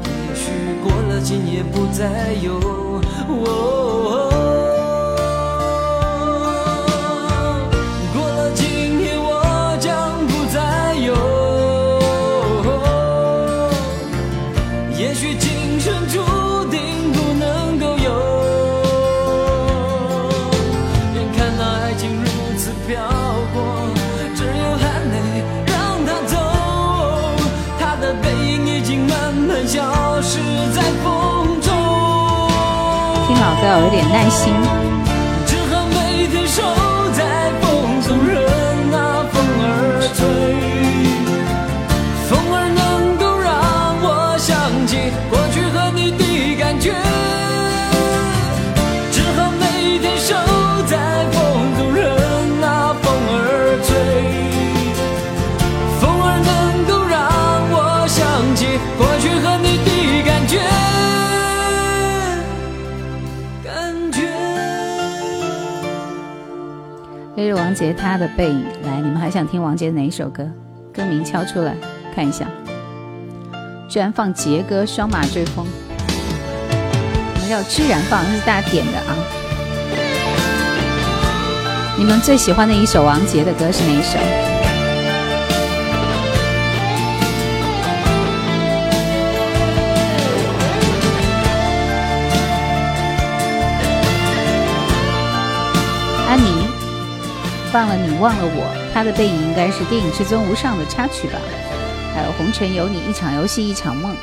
[0.06, 0.52] 也许
[0.84, 2.60] 过了今夜不再有。
[3.26, 3.95] 过
[33.60, 34.85] 都要有一点耐心。
[67.76, 68.64] 杰他的背影。
[68.84, 70.48] 来，你们还想听王杰哪一首歌？
[70.94, 71.74] 歌名敲出来
[72.14, 72.46] 看一下。
[73.86, 75.66] 居然放杰歌《双马追风》，
[77.34, 79.14] 我们要居然放，是大家点的啊。
[81.98, 84.18] 你们最喜欢的一首王杰的歌是哪一首？
[96.26, 96.65] 安妮。
[97.76, 98.64] 忘了你，忘了我，
[98.94, 101.38] 他的背影应该是电影《至尊无上》的插曲吧？
[102.14, 104.16] 还有《红尘有你》，一场游戏一场梦，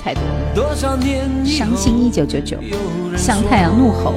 [0.00, 0.76] 太多了。
[1.44, 2.56] 伤心一九九九，
[3.16, 4.14] 向太阳怒吼。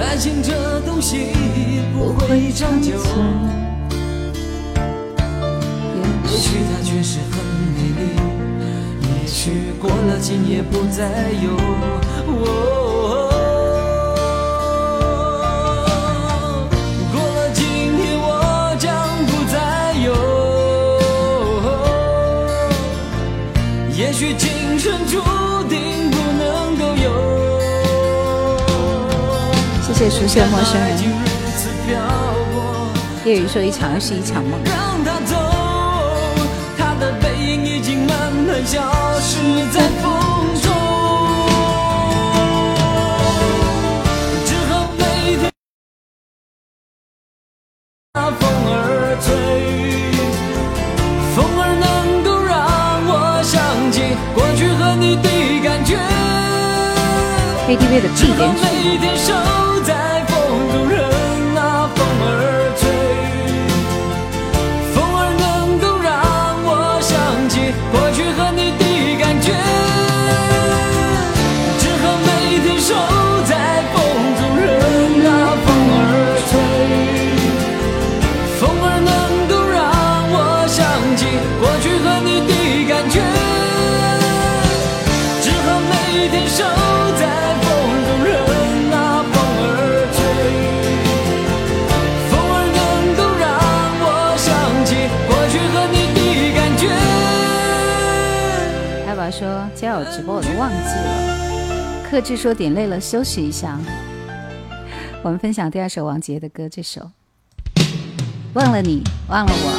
[0.00, 1.32] 爱情这东西
[1.92, 2.92] 不会长久，
[6.30, 8.14] 也许它确实很美丽，
[9.22, 13.31] 也许过了今夜不再有。
[29.84, 30.88] 谢谢熟悉的陌生人。
[33.24, 34.58] 夜雨说：“一场又是一场梦。
[34.64, 35.36] 让他走，
[36.78, 37.26] 他的必
[59.00, 59.51] 点曲。
[99.42, 103.76] 说加有直播我都忘记了，克制说点累了休息一下。
[105.20, 107.10] 我们分享第二首王杰的歌，这首
[108.54, 109.72] 忘了你忘了我。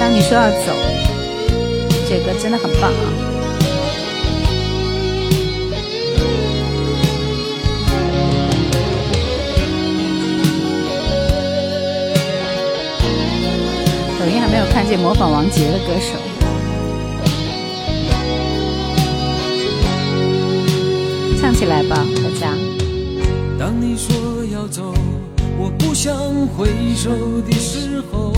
[0.00, 0.74] 当你说要走，
[2.08, 3.25] 这歌真的很棒啊。
[14.56, 16.16] 没有看见模仿王杰的歌手，
[21.38, 22.54] 唱起来吧，大家。
[23.58, 24.16] 当你说
[24.50, 24.94] 要走，
[25.58, 26.16] 我不想
[26.56, 27.10] 回首
[27.42, 28.32] 的时候，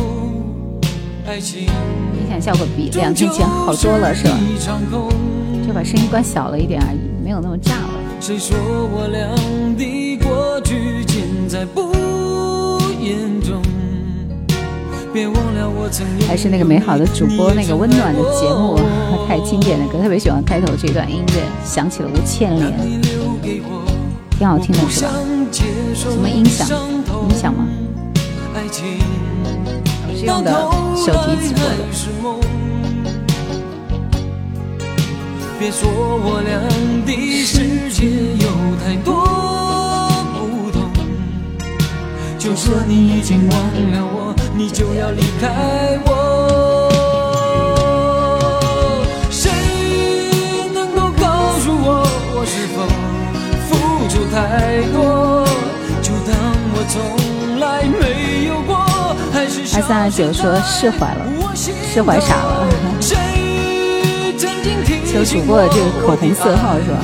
[1.24, 1.60] 爱情。
[1.60, 4.36] 音响效果比两天前好多了，是吧？
[5.64, 7.94] 就把声音关小了一点而已，没有那么炸了。
[8.20, 9.20] 谁说我俩
[9.76, 11.92] 的过去尽在不
[16.26, 18.78] 还是那个美好的主播，那个温暖的节目，
[19.26, 22.72] 太经典的歌，特别喜欢开头这段音乐，想起了吴倩莲，
[24.30, 25.10] 挺好听的是吧？
[25.94, 26.68] 什么音响？
[26.68, 27.66] 音响吗？
[28.54, 30.50] 我是用的
[30.94, 31.70] 手提直播的。
[35.58, 36.50] 别说我俩
[37.04, 37.10] 的
[37.44, 38.06] 世界
[38.38, 38.46] 有
[38.84, 39.08] 太多
[40.34, 40.78] 不同，
[42.38, 43.58] 就说你已经忘
[43.92, 44.37] 了我。
[44.54, 46.88] 你就要离开我，
[49.30, 49.50] 谁
[50.74, 52.02] 能够告诉我，
[52.34, 52.76] 我是否
[53.68, 53.70] 付
[54.08, 55.46] 出太多？
[56.02, 56.34] 就当
[56.74, 56.96] 我从
[57.60, 58.70] 来没有过，
[59.32, 61.24] 还是二三二九说释怀了，
[61.54, 62.66] 释怀傻了。
[65.10, 66.98] 求主播的这个口红色号是吧？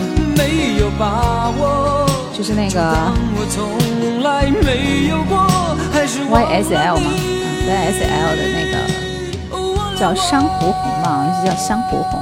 [2.36, 2.80] 就是那个
[6.30, 7.10] YSL 吗
[7.68, 8.74] ？YSL 的那个
[9.98, 12.20] 叫《珊瑚红》嘛，好像是叫《珊瑚红》。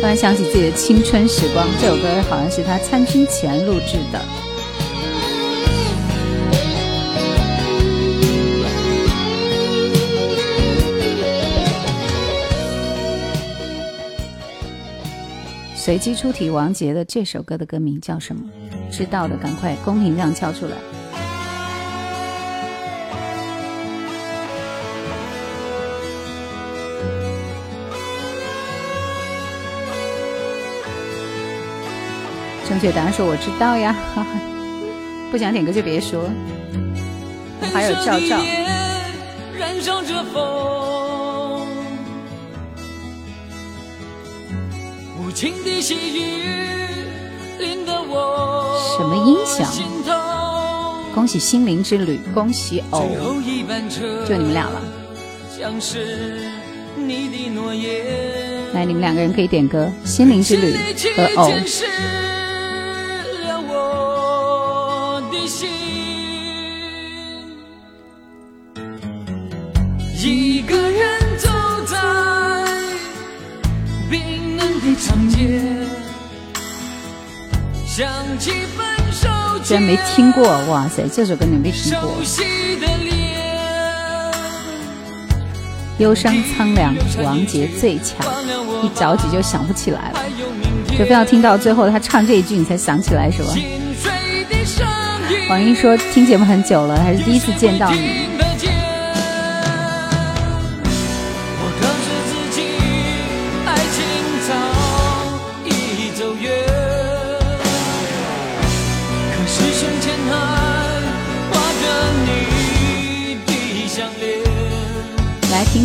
[0.00, 4.20] 突然想起自己的青春时光，这首歌好像是他参军前录制的。
[15.74, 18.42] 随机出题，王杰的这首歌的歌名叫什么？
[18.90, 20.72] 知道的赶快公屏上敲出来。
[32.70, 34.28] 正确答案说我知道呀，哈 哈
[35.32, 36.22] 不想点歌就别说。
[37.72, 38.38] 还有赵赵。
[48.96, 49.68] 什么音响？
[51.12, 53.00] 恭喜心灵之旅，恭喜偶，
[54.28, 54.80] 就你们俩了。
[58.72, 60.72] 来，你们两个人可以点歌，心灵之旅
[61.16, 61.52] 和偶。
[79.62, 82.12] 居然没听过，哇塞，这首歌你没听过。
[85.98, 88.26] 忧伤苍凉，王杰最强，
[88.82, 90.20] 一着急就想不起来了，
[90.98, 93.54] 就非要听到最后他唱这一句你才想起来是吧？
[95.48, 98.29] 王英说听节目很久了，还是第一次见到你。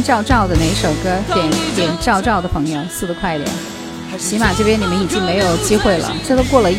[0.05, 1.19] 赵赵的哪首歌？
[1.33, 3.51] 点点赵赵的朋友，速度快一点！
[4.19, 6.69] 喜马这边你们已经没有机会了，这都过了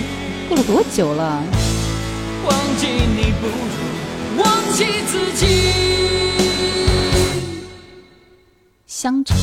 [0.48, 1.42] 过了多久了？
[8.86, 9.34] 乡愁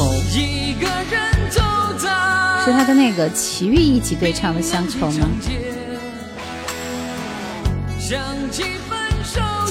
[2.63, 5.27] 是他跟那个齐豫一起对唱的《乡愁》吗？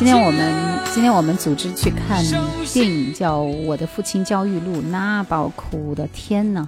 [0.05, 2.21] 今天我们今天我们组织去看
[2.73, 6.67] 电影，叫《我的父亲焦裕禄》，那把我哭的天呐，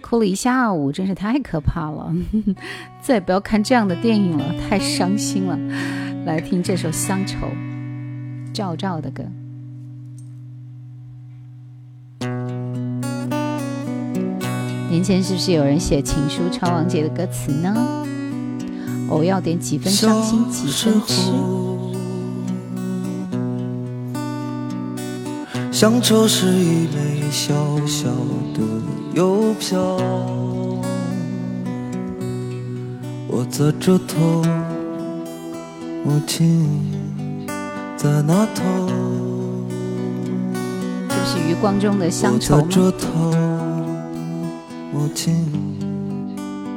[0.00, 2.12] 哭了一下午，真是太可怕了！
[3.00, 5.56] 再也不要看这样的电影了，太伤心了。
[6.24, 7.36] 来听这首《乡愁》，
[8.52, 9.22] 赵赵的歌。
[14.90, 17.72] 年前是不是有人写情书抄王杰的歌词呢？
[19.08, 21.30] 我要点几分伤心，几分痴。
[25.76, 27.52] 乡愁是一枚小
[27.86, 28.08] 小
[28.54, 28.62] 的
[29.12, 29.78] 邮票，
[33.28, 34.42] 我在这头，
[36.02, 36.66] 母亲
[37.94, 38.64] 在那头。
[41.10, 43.34] 这是余光中的乡愁在这头，
[44.94, 45.46] 母亲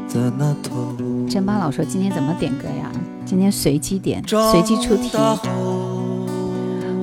[0.09, 0.93] 在那头。
[1.29, 2.91] 珍巴老说今天怎么点歌呀？
[3.25, 5.17] 今天随机点，随机出题。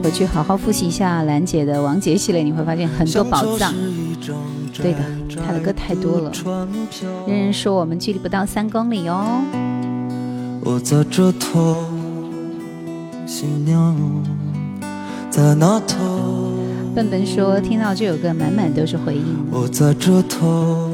[0.07, 3.75] 回去好好复习一下兰姐的王杰系列，你会发现很多宝藏。
[4.73, 5.01] 对的，
[5.45, 6.31] 他的歌太多了。
[7.27, 9.41] 人人说我们距离不到三公里哦。
[10.63, 11.89] 我在这头，
[13.27, 13.97] 新娘
[15.29, 16.53] 在那头。
[16.95, 19.25] 笨笨说听到这首歌满满都是回忆。
[19.51, 20.89] 我在这头，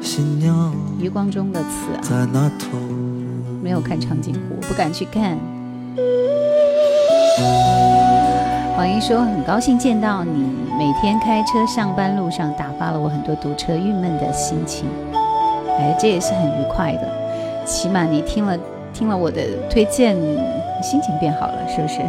[0.00, 0.72] 新娘。
[1.00, 2.00] 余光中的词啊。
[2.02, 2.78] 在那头。
[3.60, 5.36] 没有看长津湖，不敢去看。
[8.80, 14.88] 王一说：“很高兴见到你，每天开车上班路上打发了我很多堵车郁闷的心情。
[15.78, 17.06] 哎，这也是很愉快的，
[17.66, 18.56] 起码你听了
[18.94, 20.16] 听了我的推荐，
[20.82, 22.00] 心情变好了，是不是？”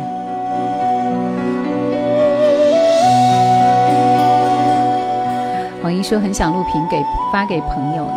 [5.84, 7.04] 王一说：“很想录屏给
[7.34, 8.14] 发给朋友呢。”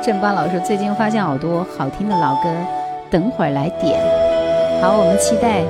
[0.00, 2.48] 正邦老师最近发现好多好听的老歌，
[3.10, 4.00] 等会儿来点。
[4.80, 5.64] 好，我们期待。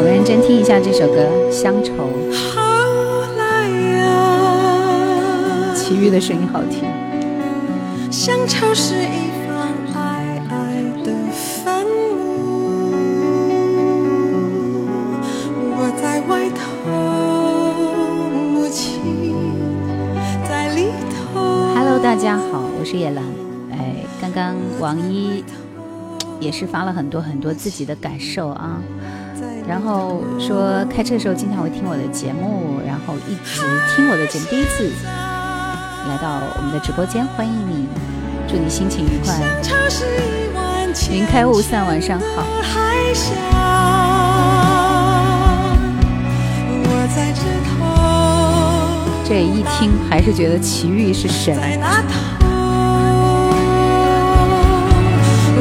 [0.00, 1.92] 让我们认真听一下这首歌《乡愁》。
[5.74, 6.88] 齐豫的声音好听。
[8.10, 12.16] 乡愁是一方矮矮的坟墓，
[15.76, 16.58] 我在外头，
[18.32, 19.34] 母亲
[20.48, 21.74] 在里头。
[21.74, 23.22] Hello，大家好，我是叶兰。
[23.72, 25.44] 哎，刚刚王一
[26.40, 28.80] 也是发了很多很多自己的感受啊。
[29.70, 33.62] 然后说开车的时候经常会听我的节目，然后一直
[33.94, 34.90] 听我的节目，第一次
[36.08, 37.86] 来到我们的直播间，欢迎你，
[38.48, 39.32] 祝你心情愉快。
[41.12, 42.44] 云开雾散，晚上好。
[49.24, 51.56] 这一听还是觉得齐豫是神。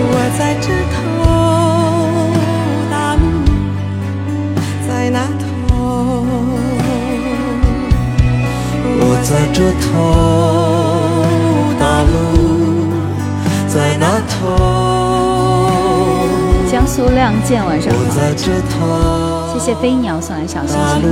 [0.01, 0.78] 我在这
[9.29, 9.87] 在这头，
[11.79, 12.09] 大路
[13.67, 14.57] 在那头。
[16.67, 21.03] 江苏亮剑晚上好，谢谢飞鸟送来小心心。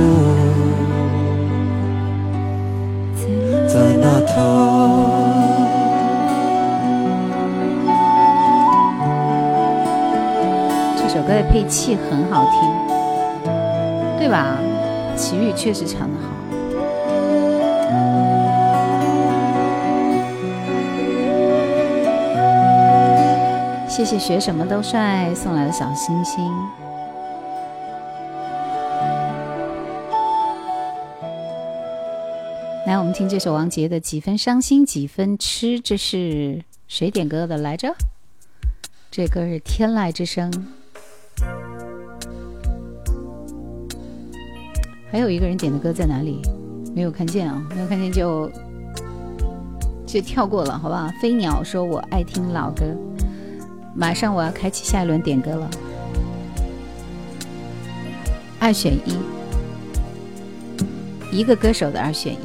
[3.68, 4.34] 在那头。
[10.96, 12.52] 这首歌的配器很好听，
[14.18, 14.58] 对吧？
[15.16, 16.37] 齐豫确实唱的好。
[23.98, 26.40] 谢谢学什么都帅送来的小星星。
[32.86, 37.92] 来，我们听这首王杰的《几分伤心几分痴》，这是谁点歌的来着？
[39.10, 40.48] 这歌是天籁之声。
[45.10, 46.40] 还有一个人点的歌在哪里？
[46.94, 48.48] 没有看见啊，没有看见就
[50.06, 51.08] 就跳过了，好不好？
[51.20, 52.84] 飞鸟说：“我爱听老歌。”
[53.94, 55.70] 马上我要开启下一轮点歌了，
[58.58, 59.16] 二选一，
[61.32, 62.36] 一个歌手的二选一。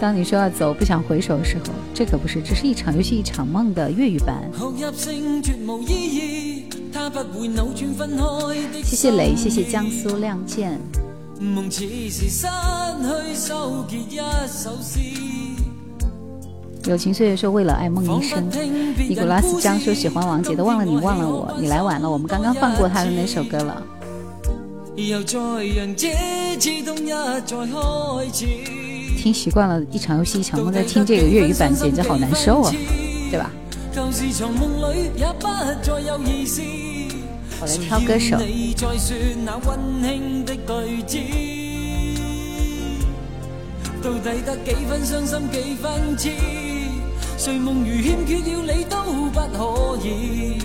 [0.00, 4.48] 当你说要走，不想回首的时候，这可不是，这是一场游戏，一场梦的粤语版。
[8.84, 10.80] 谢谢磊，谢谢江苏亮剑。
[16.88, 18.48] 友情岁月说为了爱梦一生。
[19.08, 23.82] 尼古拉斯江说喜欢王杰的，忘了你忘了我，你来晚了，我们刚刚放过他的那首歌了。
[29.18, 32.72] 听习惯了，一场游戏一场梦，在听这个粤语版简直好难受啊，
[33.30, 33.50] 对吧？
[37.60, 38.38] 我来挑歌手。
[44.00, 46.30] 到底得几分伤心几分痴？
[47.38, 48.96] 睡梦如欠缺了你都
[49.30, 50.60] 不可以，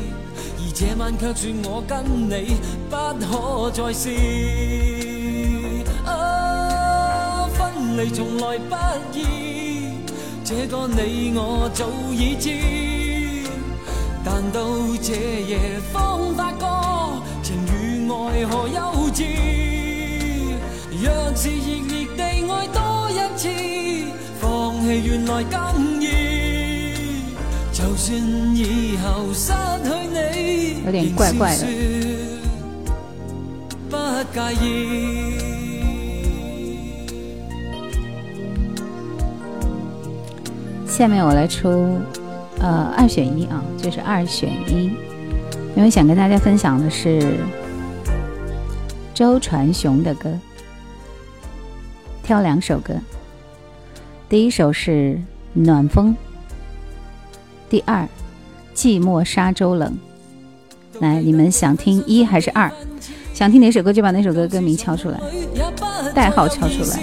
[0.58, 2.58] 而这晚却说我跟你
[2.90, 4.10] 不可再试。
[6.04, 8.76] 啊，分离从来不
[9.16, 10.00] 易，
[10.44, 12.50] 这个你我早已知。
[14.26, 14.66] 但到
[15.00, 15.14] 这
[15.48, 19.24] 夜方发觉，情与爱何幼稚。
[21.04, 22.20] 若是热烈地
[22.52, 23.48] 爱多一次，
[24.42, 26.33] 放弃原来更易。
[30.86, 31.66] 有点怪怪的，
[40.86, 41.98] 下面我来出，
[42.60, 44.92] 呃，二选一啊，就是二选一，
[45.78, 47.38] 因为想跟大家分享的是
[49.14, 50.38] 周传雄的歌，
[52.22, 52.96] 挑两首歌，
[54.28, 54.92] 第一首是
[55.54, 56.14] 《暖风》，
[57.74, 58.08] 第二
[58.78, 59.98] 《寂寞沙洲冷》。
[61.02, 62.72] 来，你们想听一还是二？
[63.34, 65.20] 想听哪首歌就把那首歌歌名敲出来，
[66.14, 67.00] 代号敲出来。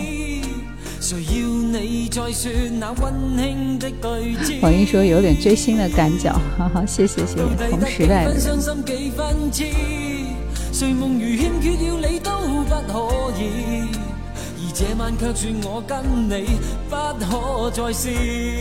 [4.61, 8.35] 黄英说有点追星的感脚，哈哈， 谢谢谢谢同时代的。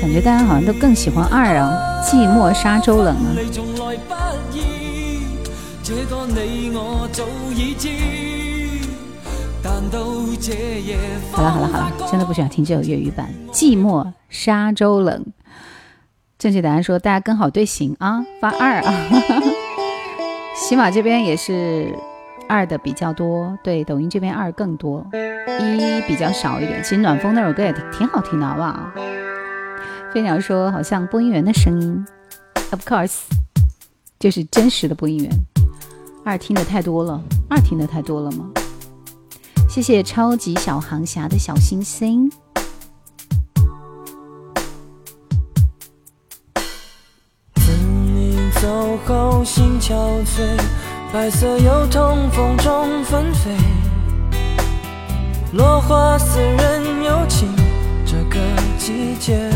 [0.01, 3.29] 感觉大家好像都更喜欢二啊，寂寞沙洲冷啊。
[11.31, 15.23] 好了好了好了，真的不喜欢听这首粤语版《寂寞沙洲冷》。
[16.39, 18.93] 正确答案说大家跟好队形啊，发二啊。
[20.55, 21.93] 喜马这边也是
[22.49, 25.05] 二的比较多，对，抖音这边二更多，
[25.59, 26.81] 一比较少一点。
[26.81, 28.91] 其实暖风那首歌也挺挺好听的，好不好？
[30.11, 32.03] 飞鸟说好像播音员的声音
[32.71, 33.19] ，Of course，
[34.19, 35.31] 就是真实的播音员。
[36.25, 37.21] 二听的太多了，
[37.51, 38.49] 二听的太多了吗？
[39.69, 42.31] 谢谢超级小航侠的小星星。
[47.53, 47.63] 等
[48.15, 49.93] 你走后心憔
[50.25, 50.59] 悴，
[51.11, 53.49] 白色油桐风中纷飞，
[55.53, 57.49] 落花似人有情，
[58.05, 58.39] 这个
[58.77, 59.49] 季节。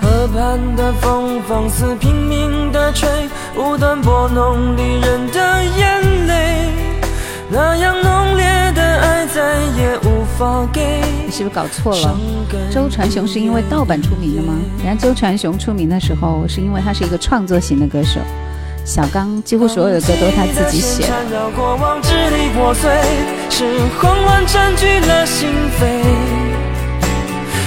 [0.00, 3.08] 河畔的风放肆拼命的吹，
[3.56, 6.67] 无端拨弄离人的眼泪，
[7.50, 11.00] 那样浓烈的爱再也无法给。
[11.24, 12.16] 你是不是搞错了？
[12.70, 14.54] 周传雄是因为盗版出名的吗？
[14.84, 18.20] 人家周传雄出名的时候，是因为他是一个创作型的歌手。
[18.84, 21.08] 小刚几乎所有的歌都是他自己写的。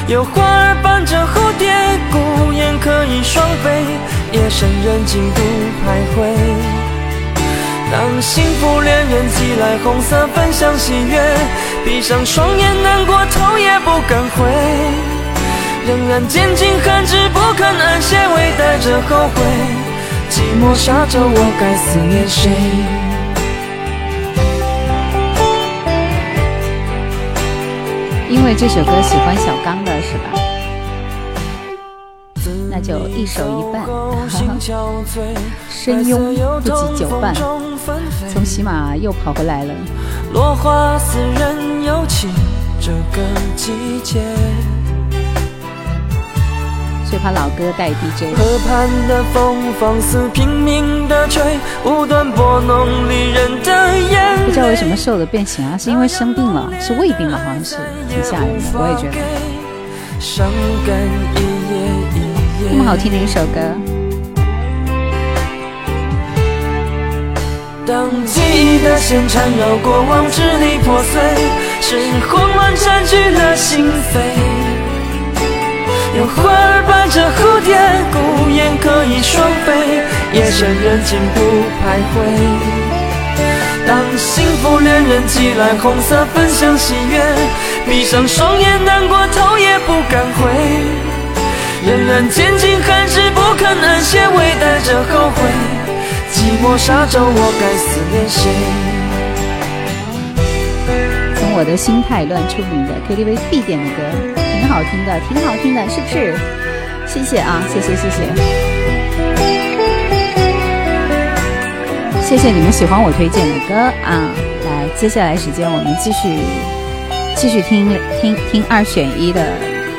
[0.08, 1.72] 有花儿伴着蝴蝶，
[2.12, 3.86] 孤雁可以双飞，
[4.32, 5.42] 夜深人静不
[5.86, 6.81] 徘徊。
[7.92, 11.20] 当幸福恋人寄来红色分享喜悦，
[11.84, 14.50] 闭上双眼难过头也不敢回，
[15.86, 19.44] 仍然坚尽寒枝不肯安歇，微带着后悔，
[20.30, 22.50] 寂寞沙洲我该思念谁？
[28.30, 30.51] 因为这首歌喜欢小刚的是吧？
[32.74, 33.84] 那就一手一半，
[35.70, 37.36] 深拥不及久伴。
[38.32, 39.74] 从喜马又跑回来了。
[40.34, 42.30] 落花似人有情，
[42.80, 43.22] 这个
[43.58, 43.74] 季
[44.06, 44.22] 节。
[47.10, 48.34] 最怕老歌带 DJ。
[48.38, 55.78] 河畔的风放肆拼命的吹，无端拨弄离人的眼不知道为什么瘦的变形啊？
[55.78, 56.72] 是因为生病了？
[56.80, 57.38] 是胃病了？
[57.38, 57.76] 好像是，
[58.08, 58.64] 挺吓人的。
[58.80, 59.18] 我也觉得。
[62.70, 63.60] 那么好听的一首歌。
[67.86, 71.22] 当记忆的线缠绕过往，支离破碎，
[71.82, 71.98] 是
[72.30, 74.20] 慌乱占据了心扉。
[76.18, 77.76] 有花儿伴着蝴蝶，
[78.14, 80.04] 孤雁可以双飞，
[80.34, 81.40] 夜深人静不
[81.82, 82.16] 徘徊。
[83.88, 87.20] 当幸福恋人寄来红色分享喜悦，
[87.86, 90.48] 闭上双眼难过头也不敢回，
[91.84, 95.42] 仍然坚尽寒枝不肯安歇，微带着后悔。
[96.32, 98.52] 寂寞沙洲，我该思念谁？
[101.36, 103.98] 从我的心太乱出名的 KTV 必点的歌。
[104.38, 106.36] 挺好听的，挺好听的，是不是？
[107.08, 108.18] 谢谢啊，谢谢谢谢，
[112.22, 113.74] 谢谢你们喜欢我推荐的歌
[114.06, 114.30] 啊！
[114.66, 116.30] 来，接下来时间我们继续
[117.36, 117.90] 继续听
[118.22, 119.44] 听听二选一的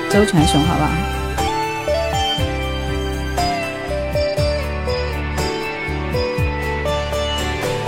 [0.08, 1.11] 周传雄，好不好？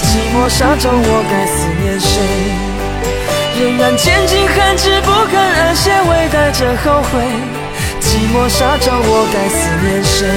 [0.00, 2.12] 寂寞沙洲，我该思念谁？
[3.60, 7.18] 仍然坚尽寒枝不肯安歇，微带着后悔。
[8.00, 10.28] 寂寞沙洲，我该思念谁？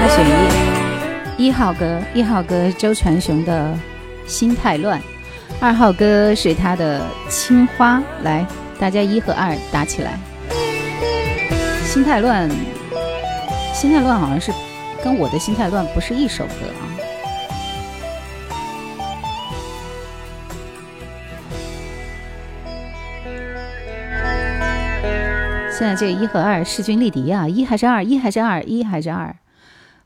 [0.00, 0.16] 二选
[1.38, 3.72] 一，一号歌，一号歌周传雄的
[4.26, 5.00] 心太乱，
[5.60, 8.02] 二号歌是他的青花。
[8.22, 8.46] 来，
[8.78, 10.18] 大家一和二打起来。
[11.84, 12.50] 心太乱，
[13.72, 14.50] 心太乱好像是
[15.04, 16.82] 跟我的心太乱不是一首歌啊。
[25.70, 27.46] 现在这一和二势均力敌啊！
[27.46, 28.02] 一还是二？
[28.02, 28.62] 一还是二？
[28.62, 29.36] 一还是二？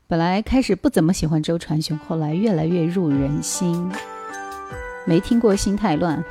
[0.05, 3.89] 本来开始不怎么喜欢周传雄，后来越来越入人心。
[5.05, 6.21] 没听过心太乱，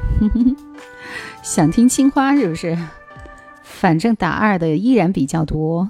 [1.43, 2.77] 想听青花是不是？
[3.63, 5.89] 反正打二的依然比较多。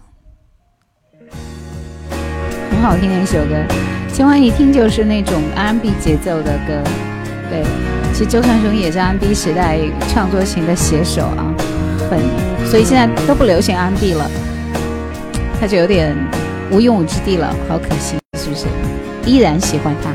[2.79, 3.57] 很好听的一首歌，
[4.13, 6.81] 秦淮一听就是那种 R&B 节奏的歌。
[7.51, 7.65] 对，
[8.13, 9.81] 其实周传雄也是 R&B 时代
[10.13, 11.53] 创作型的写手啊。
[12.09, 12.21] 很
[12.65, 14.31] 所以现在都不流行 R&B 了，
[15.61, 16.15] 他就有点
[16.71, 18.67] 无用武之地了，好可惜，是不是？
[19.27, 20.11] 依然喜欢他。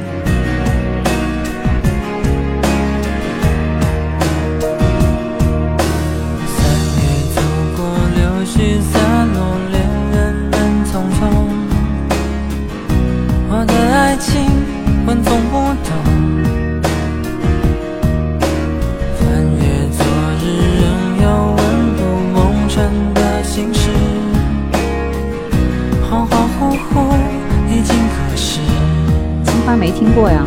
[30.14, 30.46] 过呀，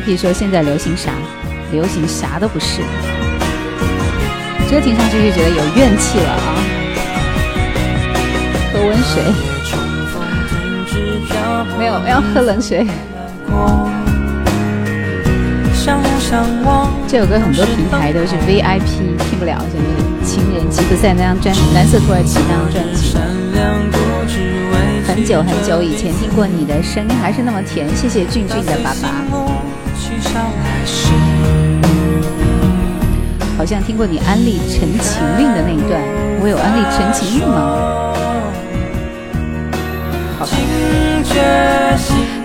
[0.00, 1.12] Yuki 说：“现在流行啥？
[1.72, 2.80] 流行啥都不是。”
[4.70, 6.56] 这听上去就觉得有怨气了啊！
[8.72, 9.22] 喝温水，
[11.76, 12.86] 没有，要喝冷水。
[17.08, 19.82] 这首歌很多平台都是 VIP 听不了，什么
[20.24, 23.16] 情人吉普赛那张专蓝色土耳其那张专辑。
[25.04, 29.49] 很久很久以前听过你的声音还是那么甜，谢谢俊俊的爸爸。
[33.56, 36.00] 好像听过你安利陈情令的那一段，
[36.40, 37.54] 我有安利陈情令吗？
[40.38, 40.52] 好吧。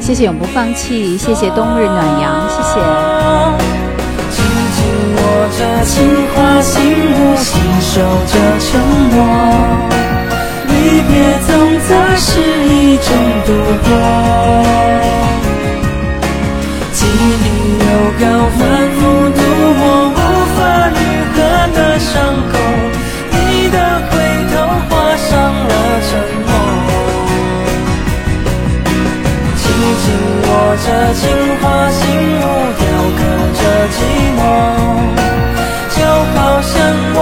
[0.01, 2.75] 谢谢永不放弃，谢谢冬日暖阳，谢谢。
[4.29, 4.43] 紧
[4.75, 4.83] 紧
[5.15, 5.19] 握
[5.57, 5.95] 着情
[6.35, 6.75] 话，心
[7.09, 7.93] 无心守
[8.27, 8.67] 着承
[9.15, 9.17] 诺，
[10.67, 10.71] 离
[11.07, 11.11] 别
[11.47, 11.49] 总
[11.87, 12.29] 在失
[12.67, 13.07] 意中
[13.45, 13.49] 度
[13.87, 13.89] 过。
[18.17, 18.59] 要反
[18.95, 18.99] 复
[19.29, 19.39] 涂
[19.73, 20.13] 抹，无
[20.55, 20.57] 法
[20.89, 20.95] 愈
[21.33, 21.37] 合
[21.75, 22.13] 的伤
[22.49, 22.53] 口，
[23.31, 23.35] 你
[23.69, 23.77] 的
[24.09, 24.13] 回
[24.51, 24.53] 头
[24.89, 25.73] 画上了
[26.07, 26.09] 沉
[26.45, 26.49] 默。
[29.57, 29.63] 紧
[30.01, 30.05] 紧
[30.43, 30.47] 握
[30.77, 31.21] 着情
[31.61, 31.99] 花，心
[32.37, 32.41] 无
[32.79, 32.81] 雕
[33.17, 33.19] 刻
[33.57, 33.61] 着
[33.95, 33.97] 寂
[34.37, 34.39] 寞，
[35.95, 35.97] 就
[36.33, 36.73] 好像
[37.15, 37.19] 我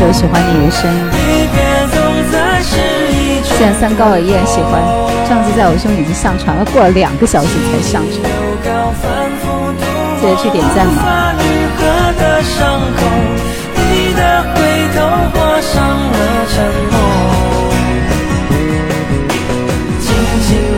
[0.00, 0.96] 高三的时候喜欢你的声音，
[3.44, 4.80] 现在三高了依然喜欢。
[5.28, 8.22] 上次在我胸已经上传了，过了两个小时才上传，
[10.18, 11.02] 记得去点赞嘛。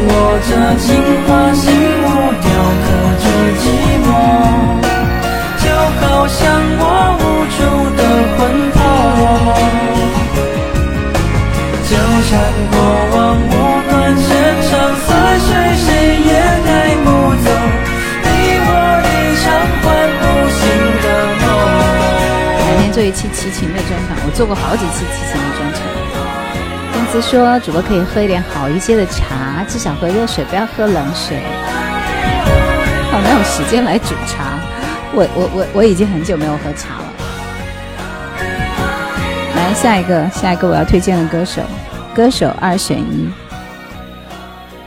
[0.05, 0.87] 握着情
[1.27, 1.65] 话，心
[2.03, 2.05] 无
[2.43, 2.45] 雕
[2.83, 2.87] 刻
[3.23, 3.25] 着
[3.63, 3.65] 寂
[4.02, 4.02] 寞，
[23.03, 25.83] 做一期齐秦的专场，我做过好几次齐秦的专场。
[27.21, 31.43] 说主播可以喝一点好一些的茶，至少喝热水，不要喝冷水。
[33.11, 34.61] 好，没有时间来煮茶。
[35.13, 37.05] 我我我我已经很久没有喝茶了。
[39.57, 41.61] 来下一个，下一个我要推荐的歌手，
[42.15, 43.29] 歌手二选一。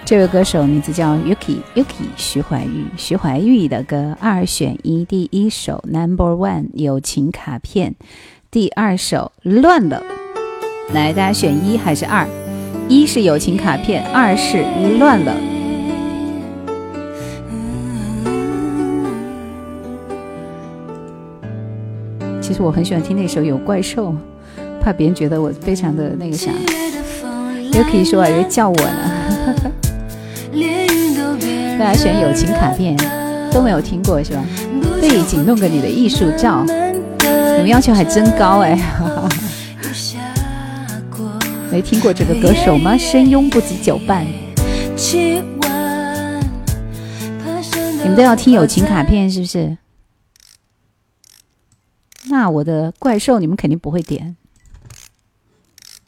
[0.06, 7.96] 这位歌手名字叫 Yuki Yuki 徐怀钰，徐怀钰的歌二选一，第一首 Number One 友情卡片，
[8.52, 10.04] 第二首乱了。
[10.94, 12.28] 来，大家选一还是二？
[12.88, 14.64] 一是友情卡片，二是
[15.00, 15.34] 乱了。
[22.40, 24.12] 其实我很喜欢听那首《有怪兽》，
[24.80, 26.52] 怕别人觉得我非常的那个啥。
[27.72, 29.72] Yuki 说啊，人叫我呢。
[31.78, 32.96] 大家选友情卡片
[33.52, 34.42] 都没有听过是吧？
[35.02, 38.76] 背景弄个你的艺术照，你们要求还真高哎。
[41.70, 42.98] 没听过这个歌手吗？
[42.98, 44.26] 深拥不及久伴。
[48.02, 49.78] 你们都要听友情卡片是不是？
[52.30, 54.38] 那我的怪兽你们肯定不会点。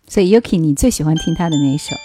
[0.08, 1.98] 所以 Yuki，你最喜欢听他的那一首？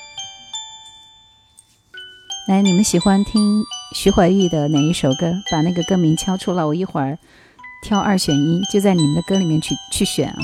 [2.49, 3.65] 来，你们喜欢听
[3.95, 5.33] 徐怀钰的哪一首歌？
[5.49, 7.17] 把那个歌名敲出来，我一会儿
[7.85, 10.39] 挑二选一，就在你们的歌里面去去选啊。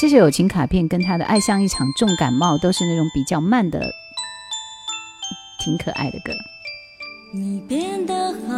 [0.00, 3.82] 这些友情卡片跟他的《爱像一场重感冒》都是那种比较慢的，
[5.62, 6.32] 挺可爱的歌。
[7.34, 8.54] 你变得好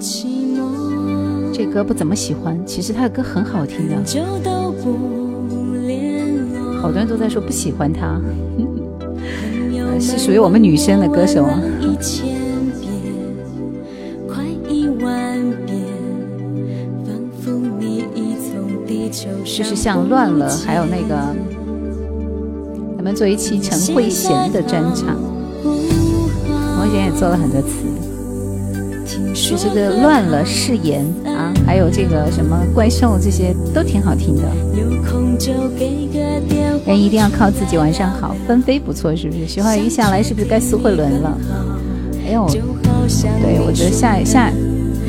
[0.00, 0.24] 寂
[0.56, 1.52] 寞。
[1.52, 3.96] 这歌不怎么喜欢，其实他的歌很好听的。
[6.80, 8.18] 好多人都在说不喜欢他，
[10.00, 11.60] 是属于我们女生的歌手啊。
[19.44, 21.34] 就是像乱了，还有那个，
[22.96, 25.16] 咱们做一期陈慧娴的专场，
[25.64, 25.72] 陈
[26.80, 27.68] 慧娴也做了很多词，
[29.08, 34.42] 就这个乱了誓言啊，还有这个什么怪兽，这些都挺好听的。
[36.86, 39.46] 人一定要靠自己，晚上好，纷飞不错，是不是？
[39.46, 41.38] 徐怀钰下来是不是该苏慧伦了？
[42.26, 42.60] 哎呦，对
[43.66, 44.52] 我觉得下下。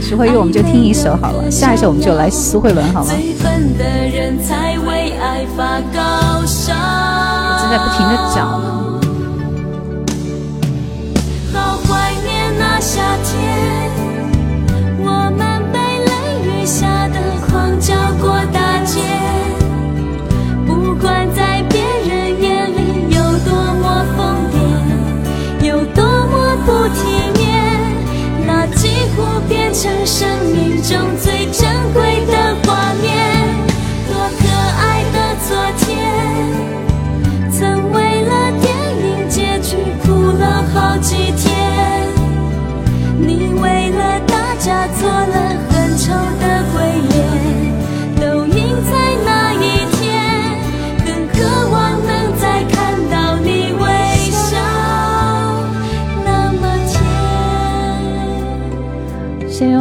[0.01, 3.11] 徐怀钰，我们就听一首好了，下一首我们就来苏慧伦好吗？
[3.11, 3.19] 正
[7.69, 8.68] 在不停的找呢。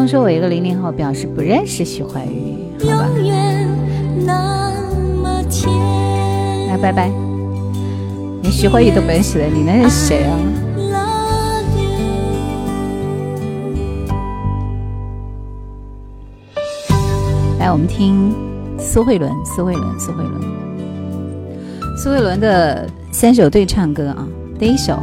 [0.08, 2.26] 说：“我一个零零后，表示不认识徐怀
[2.78, 3.10] 钰，好吧？”
[6.68, 7.10] 来，拜拜。
[8.42, 10.34] 连徐怀钰都不认识了，你能认识谁啊？
[17.58, 18.34] 来，我们听
[18.78, 20.40] 苏慧伦，苏慧伦，苏慧伦，
[21.98, 24.26] 苏慧伦的三首对唱歌啊。
[24.58, 24.94] 第一首《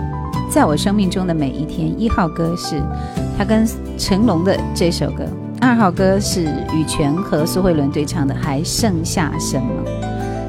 [0.50, 2.82] 在我生命中的每一天》，一号歌是
[3.38, 3.68] 他跟
[3.98, 5.26] 成龙的这首歌，
[5.60, 9.68] 二号歌是羽泉和苏慧伦对唱的《还剩下什么》，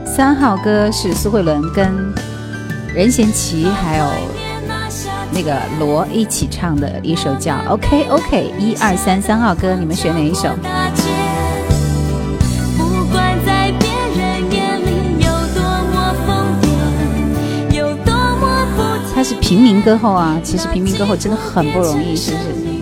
[0.07, 1.93] 三号歌是苏慧伦跟
[2.95, 4.05] 任贤齐还有
[5.33, 10.49] 那个罗一起唱的一首叫《OK OK》，一二三，三号歌，你们选哪一首？
[12.79, 15.61] 不管在别人眼里有多
[15.93, 18.83] 么疯癫，有多么不
[19.13, 22.76] 他是平民歌后啊，其实平民歌后真的很不容易，是不是？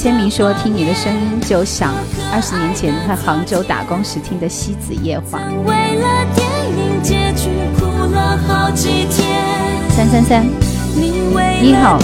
[0.00, 1.92] 签名说听你的声音就想
[2.32, 5.40] 二十年前在杭州打工时听的西子夜话。
[5.66, 9.44] 为了电影结局哭了好几天。
[9.90, 10.46] 三三三，
[11.62, 11.98] 一号。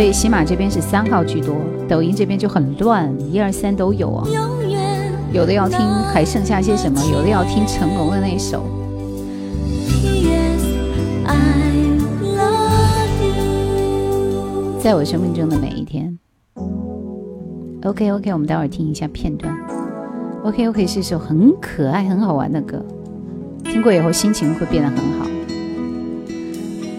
[0.00, 1.54] 所以喜马这边是三号居多，
[1.86, 4.26] 抖音这边就很乱，一二三都有啊。
[5.30, 8.64] 有的要听还剩下些什么，有的要听成龙的那首。
[14.78, 16.18] 在我生命中的每一天。
[17.82, 19.54] OK OK，我们待会儿听一下片段。
[20.44, 22.82] OK OK 是一首很可爱、很好玩的歌，
[23.64, 25.26] 听过以后心情会变得很好。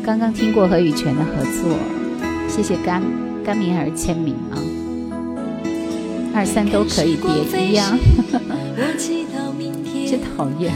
[0.03, 1.75] 刚刚听过和羽泉的合作，
[2.51, 3.01] 谢谢甘
[3.45, 4.59] 甘名还是签名啊？
[6.35, 7.17] 二三都可以，
[7.51, 7.97] 别一样。
[10.05, 10.73] 真讨厌！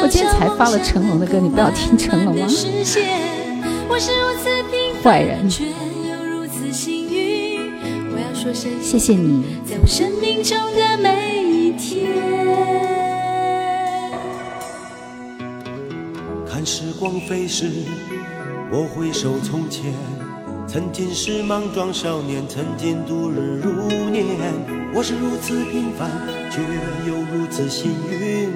[0.00, 2.46] 我今天才发了成龙的歌，你不要听成龙吗？
[5.02, 5.50] 坏人。
[8.80, 9.42] 谢谢你。
[9.68, 12.06] 在我生命中的每一天。
[16.48, 17.68] 看时光飞逝，
[18.70, 19.92] 我回首从前，
[20.76, 24.26] 曾经是莽撞少年，曾经度日如年。
[24.94, 26.10] 我是如此平凡，
[26.50, 26.60] 却
[27.08, 28.50] 又如此幸运。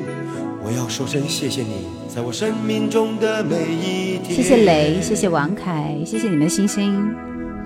[0.62, 4.36] 我要说声谢谢你，在我生命中的每一天。
[4.36, 7.10] 谢谢雷，谢谢王凯，谢谢你们的星星。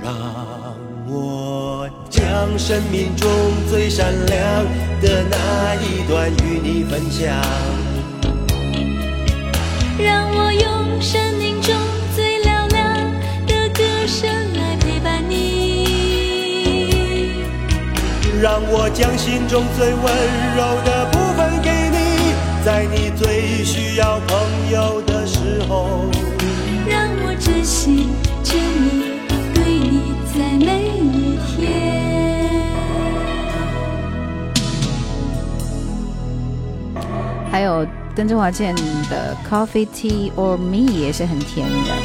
[0.01, 0.15] 让
[1.09, 3.29] 我将生命中
[3.69, 4.65] 最闪亮
[5.03, 7.27] 的那一段与你分享。
[9.99, 11.34] 让我用生
[18.45, 20.05] 让我将心中最温
[20.55, 21.97] 柔的部分给你，
[22.63, 26.11] 在你最需要朋友的时候，
[26.87, 28.07] 让我珍惜
[28.43, 29.17] 着你，
[29.55, 31.73] 对你在每一天。
[37.51, 38.75] 还有邓中华健
[39.09, 41.97] 的《Coffee Tea or Me》也是很甜的。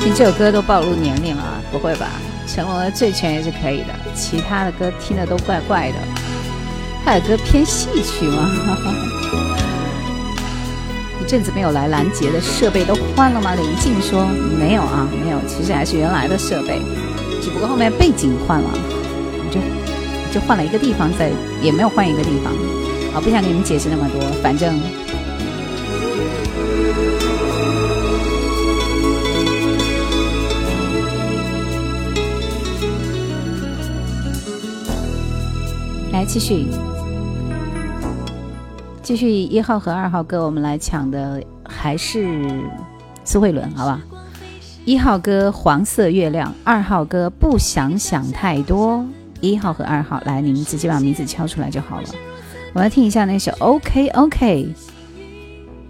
[0.00, 2.08] 听这首歌都暴露年龄了，不会吧？
[2.52, 5.96] 成龙的《醉拳》也是可以的，其他的歌听的都怪怪的。
[7.04, 8.50] 他的歌偏戏曲吗？
[11.22, 13.54] 一阵子没有来拦截的设备都换了吗？
[13.54, 14.26] 林静说
[14.58, 16.80] 没有啊，没有，其实还是原来的设备，
[17.40, 18.68] 只不过后面背景换了，
[19.50, 19.60] 就
[20.34, 21.30] 就换了一个地方，在
[21.62, 22.52] 也没有换一个地方。
[23.12, 24.80] 好，不想给你们解释那么多，反正。
[36.12, 36.66] 来继续，
[39.00, 42.60] 继续一号和二号歌，我们来抢的还是
[43.24, 44.00] 苏慧伦，好吧？
[44.84, 48.98] 一号歌《黄色月亮》，二号歌《不想想太多》。
[49.40, 52.08] 一号和二号，来，你们直接把名字敲出来就好了。
[52.74, 54.74] 我来听一下那首《OK OK》，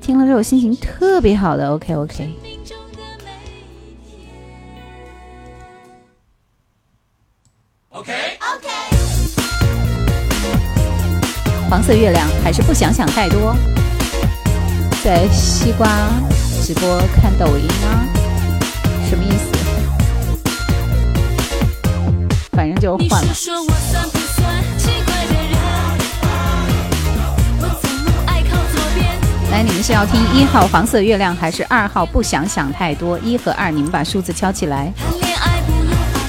[0.05, 2.25] 听了之后心情特别好的《OK OK》。
[11.71, 13.55] 黄色月亮还是不想想太多，
[15.05, 15.89] 在西瓜
[16.65, 18.03] 直播看抖音啊，
[19.09, 19.45] 什么意思？
[22.51, 23.33] 反正就换了。
[29.53, 33.17] 来，你们是要听一号黄色月亮还是二号不想想太多？
[33.21, 34.93] 一和二，你们把数字敲起来。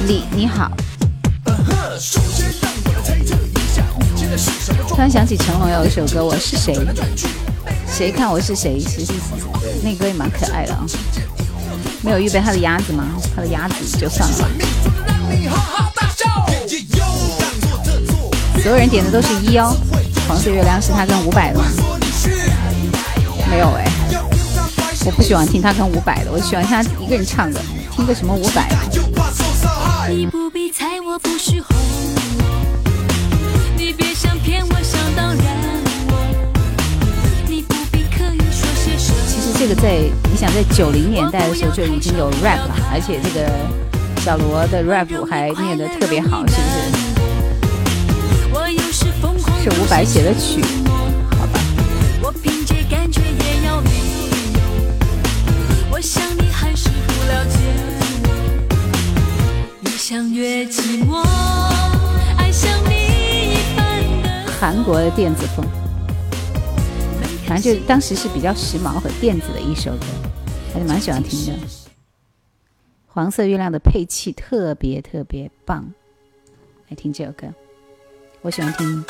[0.05, 0.71] 李你好。
[5.01, 6.77] 突然想起成龙有一首歌，我是谁？
[7.91, 8.79] 谁看我是谁？
[8.79, 9.11] 其实
[9.81, 10.85] 那歌也蛮可爱的啊。
[12.03, 13.05] 没有预备他的鸭子吗？
[13.35, 14.35] 他的鸭子就算了。
[18.61, 19.75] 所有人点的都是一哦。
[20.27, 21.65] 黄色月亮是他跟伍佰的吗？
[23.49, 23.91] 没有哎，
[25.03, 27.59] 我不喜欢听他跟伍佰的，我喜欢听他一个人唱的。
[27.95, 28.69] 听个什么伍佰？
[39.61, 43.47] 这个在你想在九零年代的时候就已经有 rap 了，而且这个
[44.19, 46.61] 小罗的 rap 还念得特别好，是不
[48.57, 49.61] 是？
[49.61, 50.63] 是伍佰写的曲，
[51.37, 51.59] 好吧。
[64.59, 65.63] 韩国的电子风，
[67.51, 70.05] 反正就当时是比较时髦和电子的一首歌，
[70.73, 71.53] 还是蛮喜欢听的。
[73.07, 75.91] 黄色月亮的配器特别特别棒，
[76.87, 77.53] 来听这首歌。
[78.39, 79.03] 我喜欢听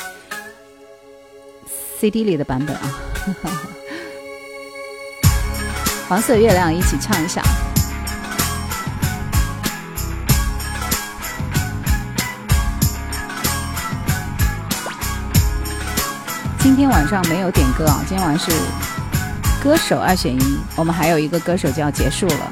[1.99, 2.99] CD 里的版本啊。
[6.09, 7.43] 黄色月亮，一起唱一下。
[16.63, 18.55] 今天晚上没有点歌啊，今天晚上是
[19.63, 22.51] 歌手二选一，我们还有一个歌手就要结束了。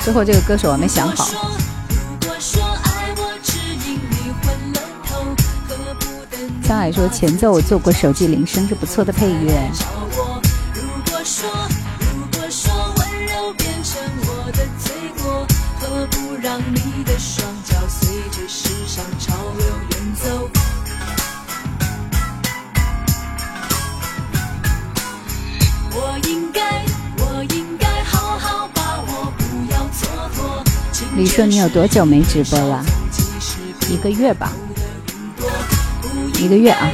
[0.00, 1.26] 最后这个歌手我没想好。
[6.62, 9.70] 江海说前奏我做过手机铃声是不错的配乐。
[16.40, 19.34] 让你的双脚随着时尚潮
[31.38, 32.84] 说你有多久没直播了？
[33.88, 34.50] 一个月吧，
[36.34, 36.90] 一个月啊。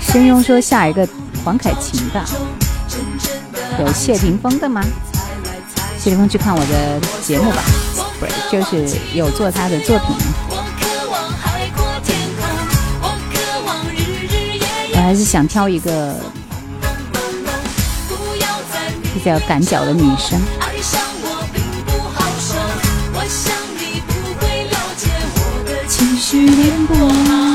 [0.00, 1.08] 申庸说下一个
[1.44, 2.24] 黄凯芹吧，
[3.78, 4.82] 有谢霆锋的吗？
[6.00, 7.62] 谢霆锋去看我的节目吧，
[8.18, 10.16] 不是，就是有做他的作品。
[14.94, 16.16] 我还是想挑一个
[19.12, 20.40] 比较赶脚的女生。
[26.32, 26.96] 去联播。
[26.96, 27.51] 最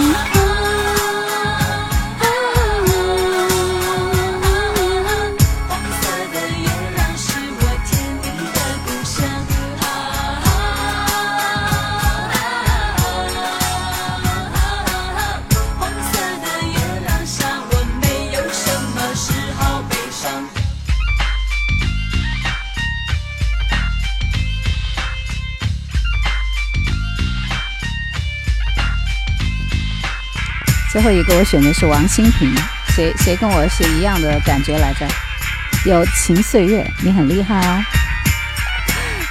[31.08, 32.54] 最后一个我选的是王心平，
[32.90, 35.08] 谁谁跟我是一样的感觉来着？
[35.86, 37.82] 友情岁月，你很厉害哦！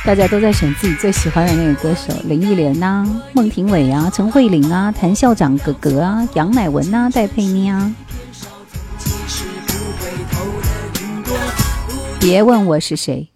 [0.03, 7.95] 大家都在选自己最喜欢的那个歌手，林忆莲呐，孟庭苇啊，陈慧琳啊，谭校长哥哥啊，杨乃文呐，戴佩妮啊。
[12.19, 13.29] 别问我是谁，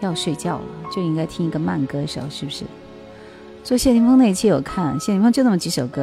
[0.00, 0.64] 要睡觉了
[0.94, 2.64] 就应该听一个慢歌手，是不是？
[3.70, 6.02] 做谢霆锋那一期有看，谢霆锋就那么几首歌，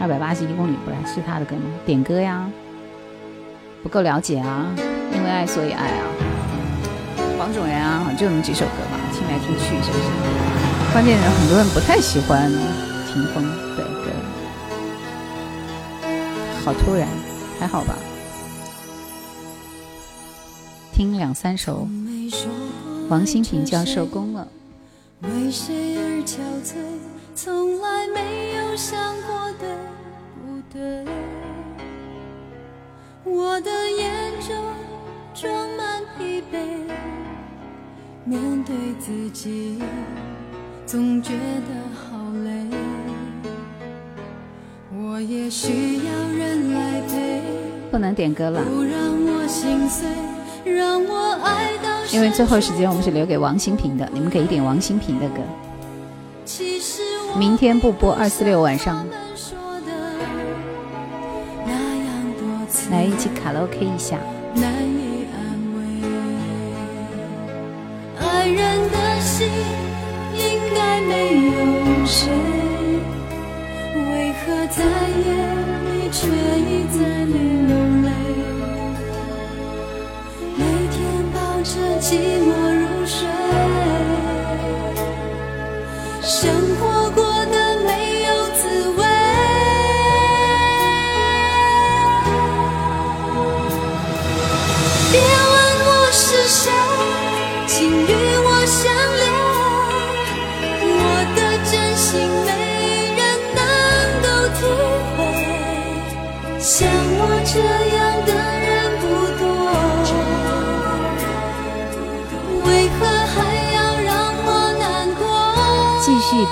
[0.00, 1.62] 二百八十一公里不然是他的歌吗？
[1.86, 2.50] 点歌呀，
[3.84, 4.66] 不够了解啊，
[5.14, 6.02] 因为爱所以爱啊，
[7.38, 10.92] 黄种人啊，就那么几首歌吧，听来听去是不是？
[10.92, 13.44] 关键人很多人不太喜欢霆锋
[13.76, 14.10] 的歌，
[16.64, 17.06] 好突然，
[17.60, 17.94] 还好吧？
[20.92, 21.86] 听两三首，
[23.08, 24.48] 王心平就要收工了。
[25.22, 26.76] 为谁而憔悴？
[27.34, 29.68] 从来没有想过对
[30.34, 31.04] 不对？
[33.24, 34.56] 我的眼中
[35.34, 36.58] 装满疲惫，
[38.24, 39.82] 面对自己
[40.86, 42.66] 总觉得好累。
[44.96, 47.42] 我也需要人来陪，
[47.90, 48.92] 不能点歌了，不让
[49.26, 50.08] 我心碎，
[50.64, 51.97] 让我爱到。
[52.10, 55.42] 因为最后时间我们是留给王新平的，你们可以点王新平的歌。
[57.36, 59.06] 明天不播，二四六晚上
[62.90, 64.16] 来一起卡拉 OK 一下。
[68.18, 69.46] 爱人的心
[70.34, 71.12] 应该没
[71.44, 71.52] 有
[72.06, 72.30] 谁，
[73.94, 75.28] 为何在夜
[75.84, 76.26] 里却
[76.58, 76.68] 一
[76.98, 77.36] 再流
[77.97, 77.97] 泪？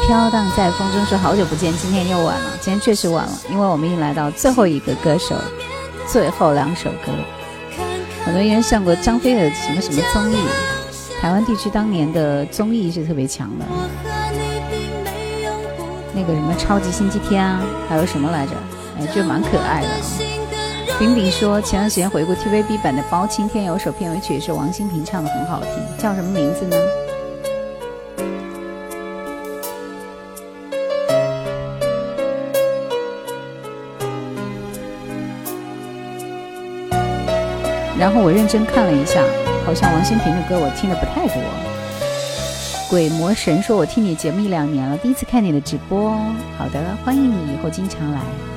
[0.04, 2.50] 飘荡在风中，说好久不见，今天又晚了。
[2.60, 5.34] 今天确实晚了，因为我们已经来到最后一个歌手，
[6.06, 7.12] 最后两首歌。
[8.24, 10.36] 很多人上过张飞的什么什么综艺，
[11.20, 13.64] 台湾地区当年的综艺是特别强的。
[16.14, 18.52] 那个什么超级星期天啊，还有什么来着？
[18.98, 19.88] 哎，就蛮可爱的。
[20.98, 26.76] 饼饼说，前段时间回顾 TVB 版的《包青天》，有首片尾曲也是王心平唱的，很好听，叫什么名字呢？
[37.98, 39.22] 然后我认真看了一下，
[39.64, 41.42] 好像王心平的歌我听的不太多。
[42.88, 46.10] 鬼魔神说：“我听你节目一两年了，第一次看你的直播。”
[46.56, 48.55] 好的，欢迎你以后经常来。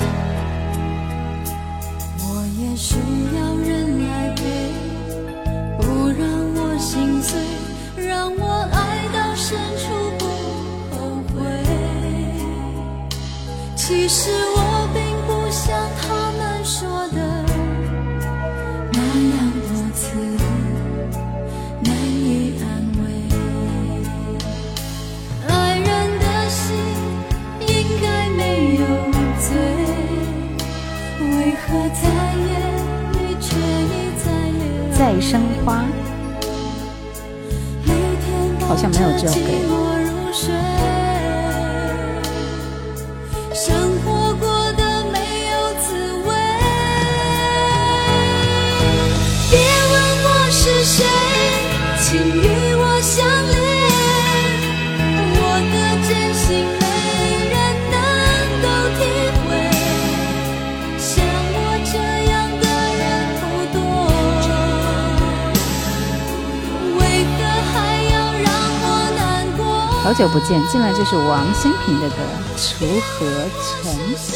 [70.20, 72.16] 久不见，进来就是王心平的歌
[72.60, 73.26] 《锄禾
[73.64, 74.36] 城前》。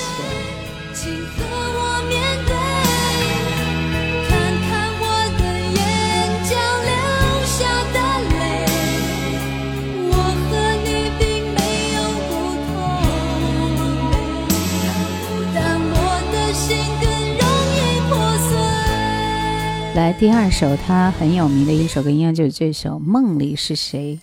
[19.95, 24.17] 来，第二首他很有名的一首歌，应该就是这首《梦里是谁》。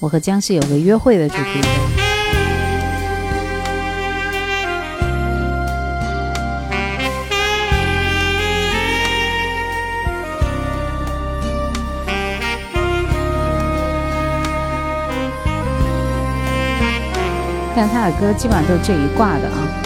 [0.00, 1.84] 我和僵尸有个约会的主题。
[17.76, 19.83] 但他的歌基本上都是这一挂的啊。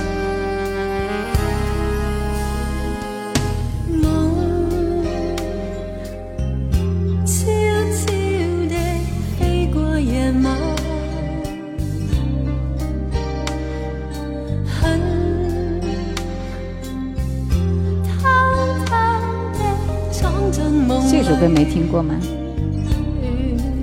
[21.99, 22.15] 过吗？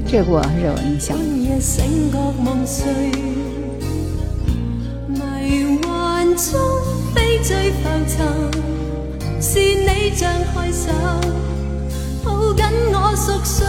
[0.08, 1.18] 这个我还是有印象。
[6.36, 6.54] 中
[7.14, 8.28] 飞醉浮沉，
[9.42, 10.92] 是你张开手，
[12.26, 13.66] 抱紧我熟睡，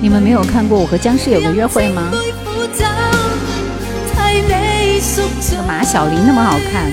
[0.00, 2.10] 你们没有看过《我和僵尸有个约会》吗？
[5.66, 6.90] 马小玲那么好看。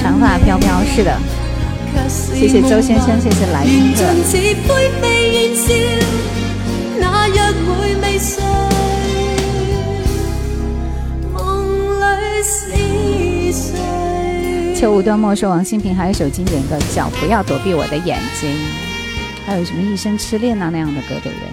[0.00, 1.18] 长发飘飘，是的。
[2.38, 3.64] 谢谢周先生，谢谢来
[3.96, 4.04] 客。
[14.78, 18.48] 秋无端末说王心平还有一首经典歌叫《不要躲避我的眼睛》，
[19.44, 21.48] 还有什么一生痴恋啊那样的歌，对不对？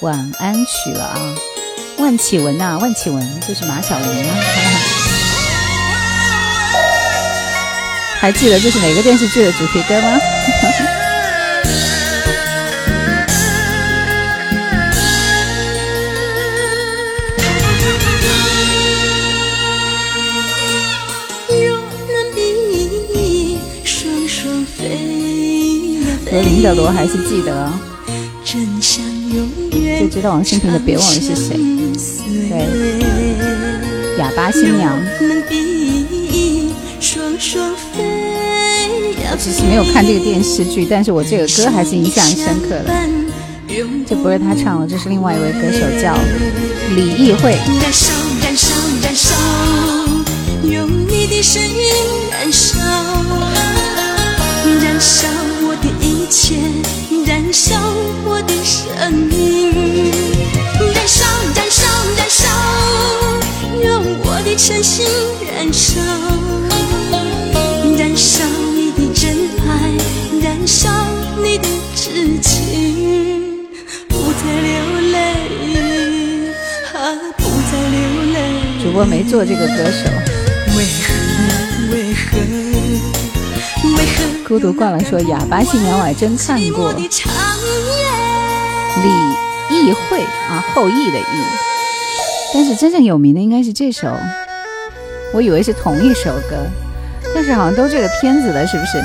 [0.00, 1.34] 晚安曲了啊，
[1.98, 4.97] 万绮雯呐，万绮雯就是马小玲啊。
[8.20, 10.18] 还记得这是哪个电视剧的主题歌吗？
[26.30, 27.72] 罗琳的罗还是记得，
[28.44, 31.56] 就知道王心平的《别忘了是谁》。
[32.50, 34.98] 对，哑巴新娘。
[39.38, 42.92] 我只是没有看这个电视剧，但是我这个歌还是印象深刻的。
[44.04, 46.18] 这不是他唱的，这是另外一位歌手，叫
[46.96, 47.52] 李易慧。
[47.80, 48.12] 燃烧，
[48.42, 49.32] 燃烧，燃烧，
[50.64, 51.70] 用你的声音
[52.32, 52.80] 燃烧，
[54.82, 55.28] 燃烧
[55.62, 56.56] 我的一切，
[57.24, 57.76] 燃烧
[58.24, 58.52] 我的
[78.98, 79.04] 我。
[79.04, 80.10] 没做这个歌手。
[80.76, 81.14] 为何？
[81.92, 82.38] 为何？
[83.96, 84.48] 为何？
[84.48, 86.92] 孤独惯了说哑巴新娘我还真看过。
[86.92, 87.08] 李
[89.70, 91.24] 易慧啊，后羿的羿。
[92.52, 94.08] 但是真正有名的应该是这首，
[95.32, 96.56] 我以为是同一首歌。
[97.34, 99.00] 但是好像都这个片子的，是不是？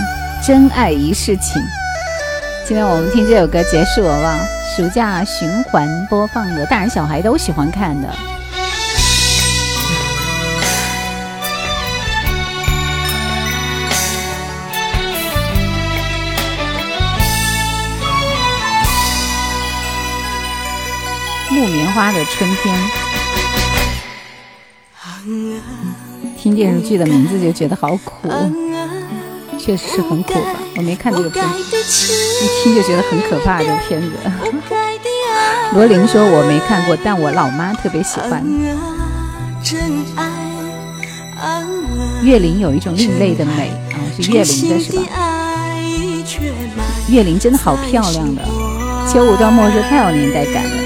[0.46, 1.62] 真爱一世情。
[2.68, 4.40] 今天我们听这首歌结束了吧？
[4.76, 8.10] 暑假循环播放的，大人小孩都喜欢看的。
[21.94, 22.76] 花的春天。
[26.38, 28.28] 听电视剧的名字就觉得好苦，
[29.58, 30.56] 确实是很苦吧？
[30.76, 31.78] 我没看这个片子，
[32.44, 33.60] 一听就觉得很可怕。
[33.60, 34.12] 这片子，
[35.74, 38.44] 罗琳说我没看过，但我老妈特别喜欢。
[42.24, 45.04] 岳林有一种另类的美啊，是岳林的是吧？
[47.08, 48.42] 岳林真的好漂亮的，
[49.12, 50.83] 秋舞端末说太有年代感了。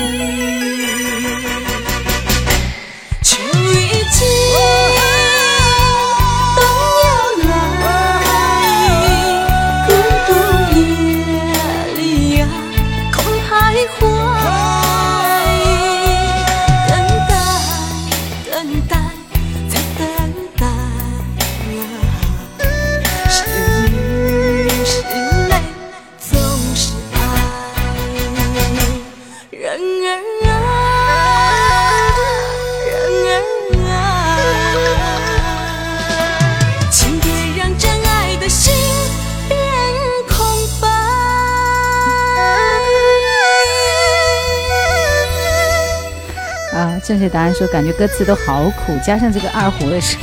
[47.07, 50.19] 正确答案说感觉歌词都好苦，加上这个二胡的声，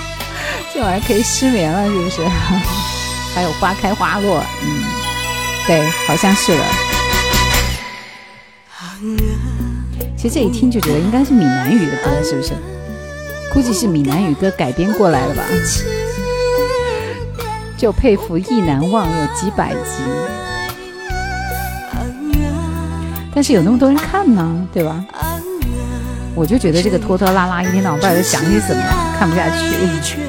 [0.72, 2.22] 这玩意儿可以失眠了，是不是？
[3.36, 4.82] 还有花开花落，嗯，
[5.66, 6.64] 对，好像是了。
[10.16, 12.54] 其实这一听就觉得应该是闽南语的歌，是不是？
[13.52, 15.44] 估计是闽南语歌改编过来的吧。
[17.76, 20.02] 就佩服意难忘有几百集，
[23.34, 24.66] 但是有那么多人看呢？
[24.72, 25.04] 对吧？
[26.34, 28.82] 我就觉得这个拖拖拉拉，一天到晚不知道在讲些什么，
[29.18, 29.48] 看不下
[30.02, 30.20] 去。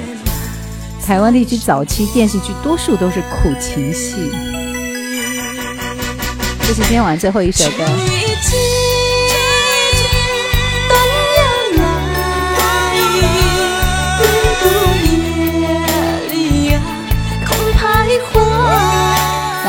[1.06, 4.32] 台湾地区早期电视剧多数都是苦情戏。
[6.60, 7.84] 这是今天晚最后一首歌。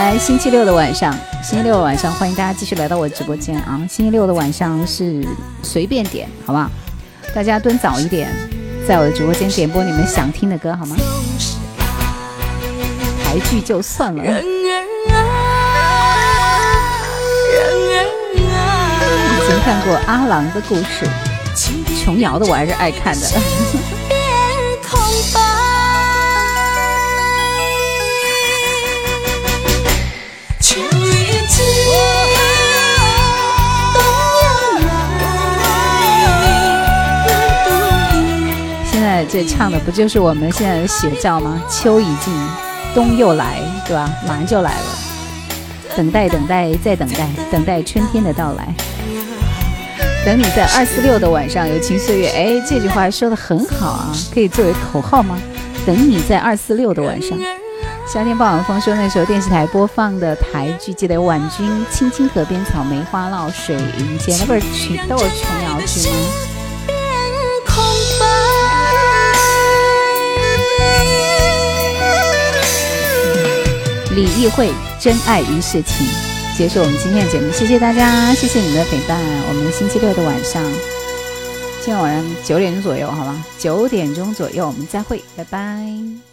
[0.06, 1.12] 来，星期六的晚上，
[1.42, 3.76] 星期六的晚上，欢迎大家继续来到我直播间啊！
[3.90, 5.26] 星期六的晚上是
[5.64, 6.70] 随便点，好不好？
[7.34, 8.32] 大家蹲早一点，
[8.86, 10.94] 在我的直播间点播你们想听的歌，好吗？
[13.24, 14.26] 台剧就算了，以
[19.48, 21.04] 前看过阿郎的故事，
[22.04, 23.26] 琼瑶的我还是爱看的。
[39.28, 41.60] 这唱的不就是我们现在的写照吗？
[41.68, 42.32] 秋已尽，
[42.94, 44.08] 冬又来，对吧？
[44.26, 44.86] 马上就来了，
[45.96, 48.74] 等待，等待，再等待，等待春天的到来。
[50.24, 52.28] 等你在二四六的晚上，有情岁月。
[52.28, 55.38] 哎，这句话说的很好啊，可以作为口号吗？
[55.84, 57.30] 等你在二四六的晚上。
[58.08, 66.45] 夏天傍晚风说那时候电视台播放的台剧，记得婉君《青青河边草，梅花落水云间》，那不是曲都是琼瑶剧吗？
[74.16, 74.68] 李易慧
[74.98, 76.06] 《真爱一世情》，
[76.56, 79.20] 结束我们今天的节目，谢谢大家，谢谢你们的陪伴。
[79.46, 80.62] 我们星期六的晚上，
[81.84, 86.25] 今天晚上九点钟左右，好吗，九点钟左右我们再会，拜拜。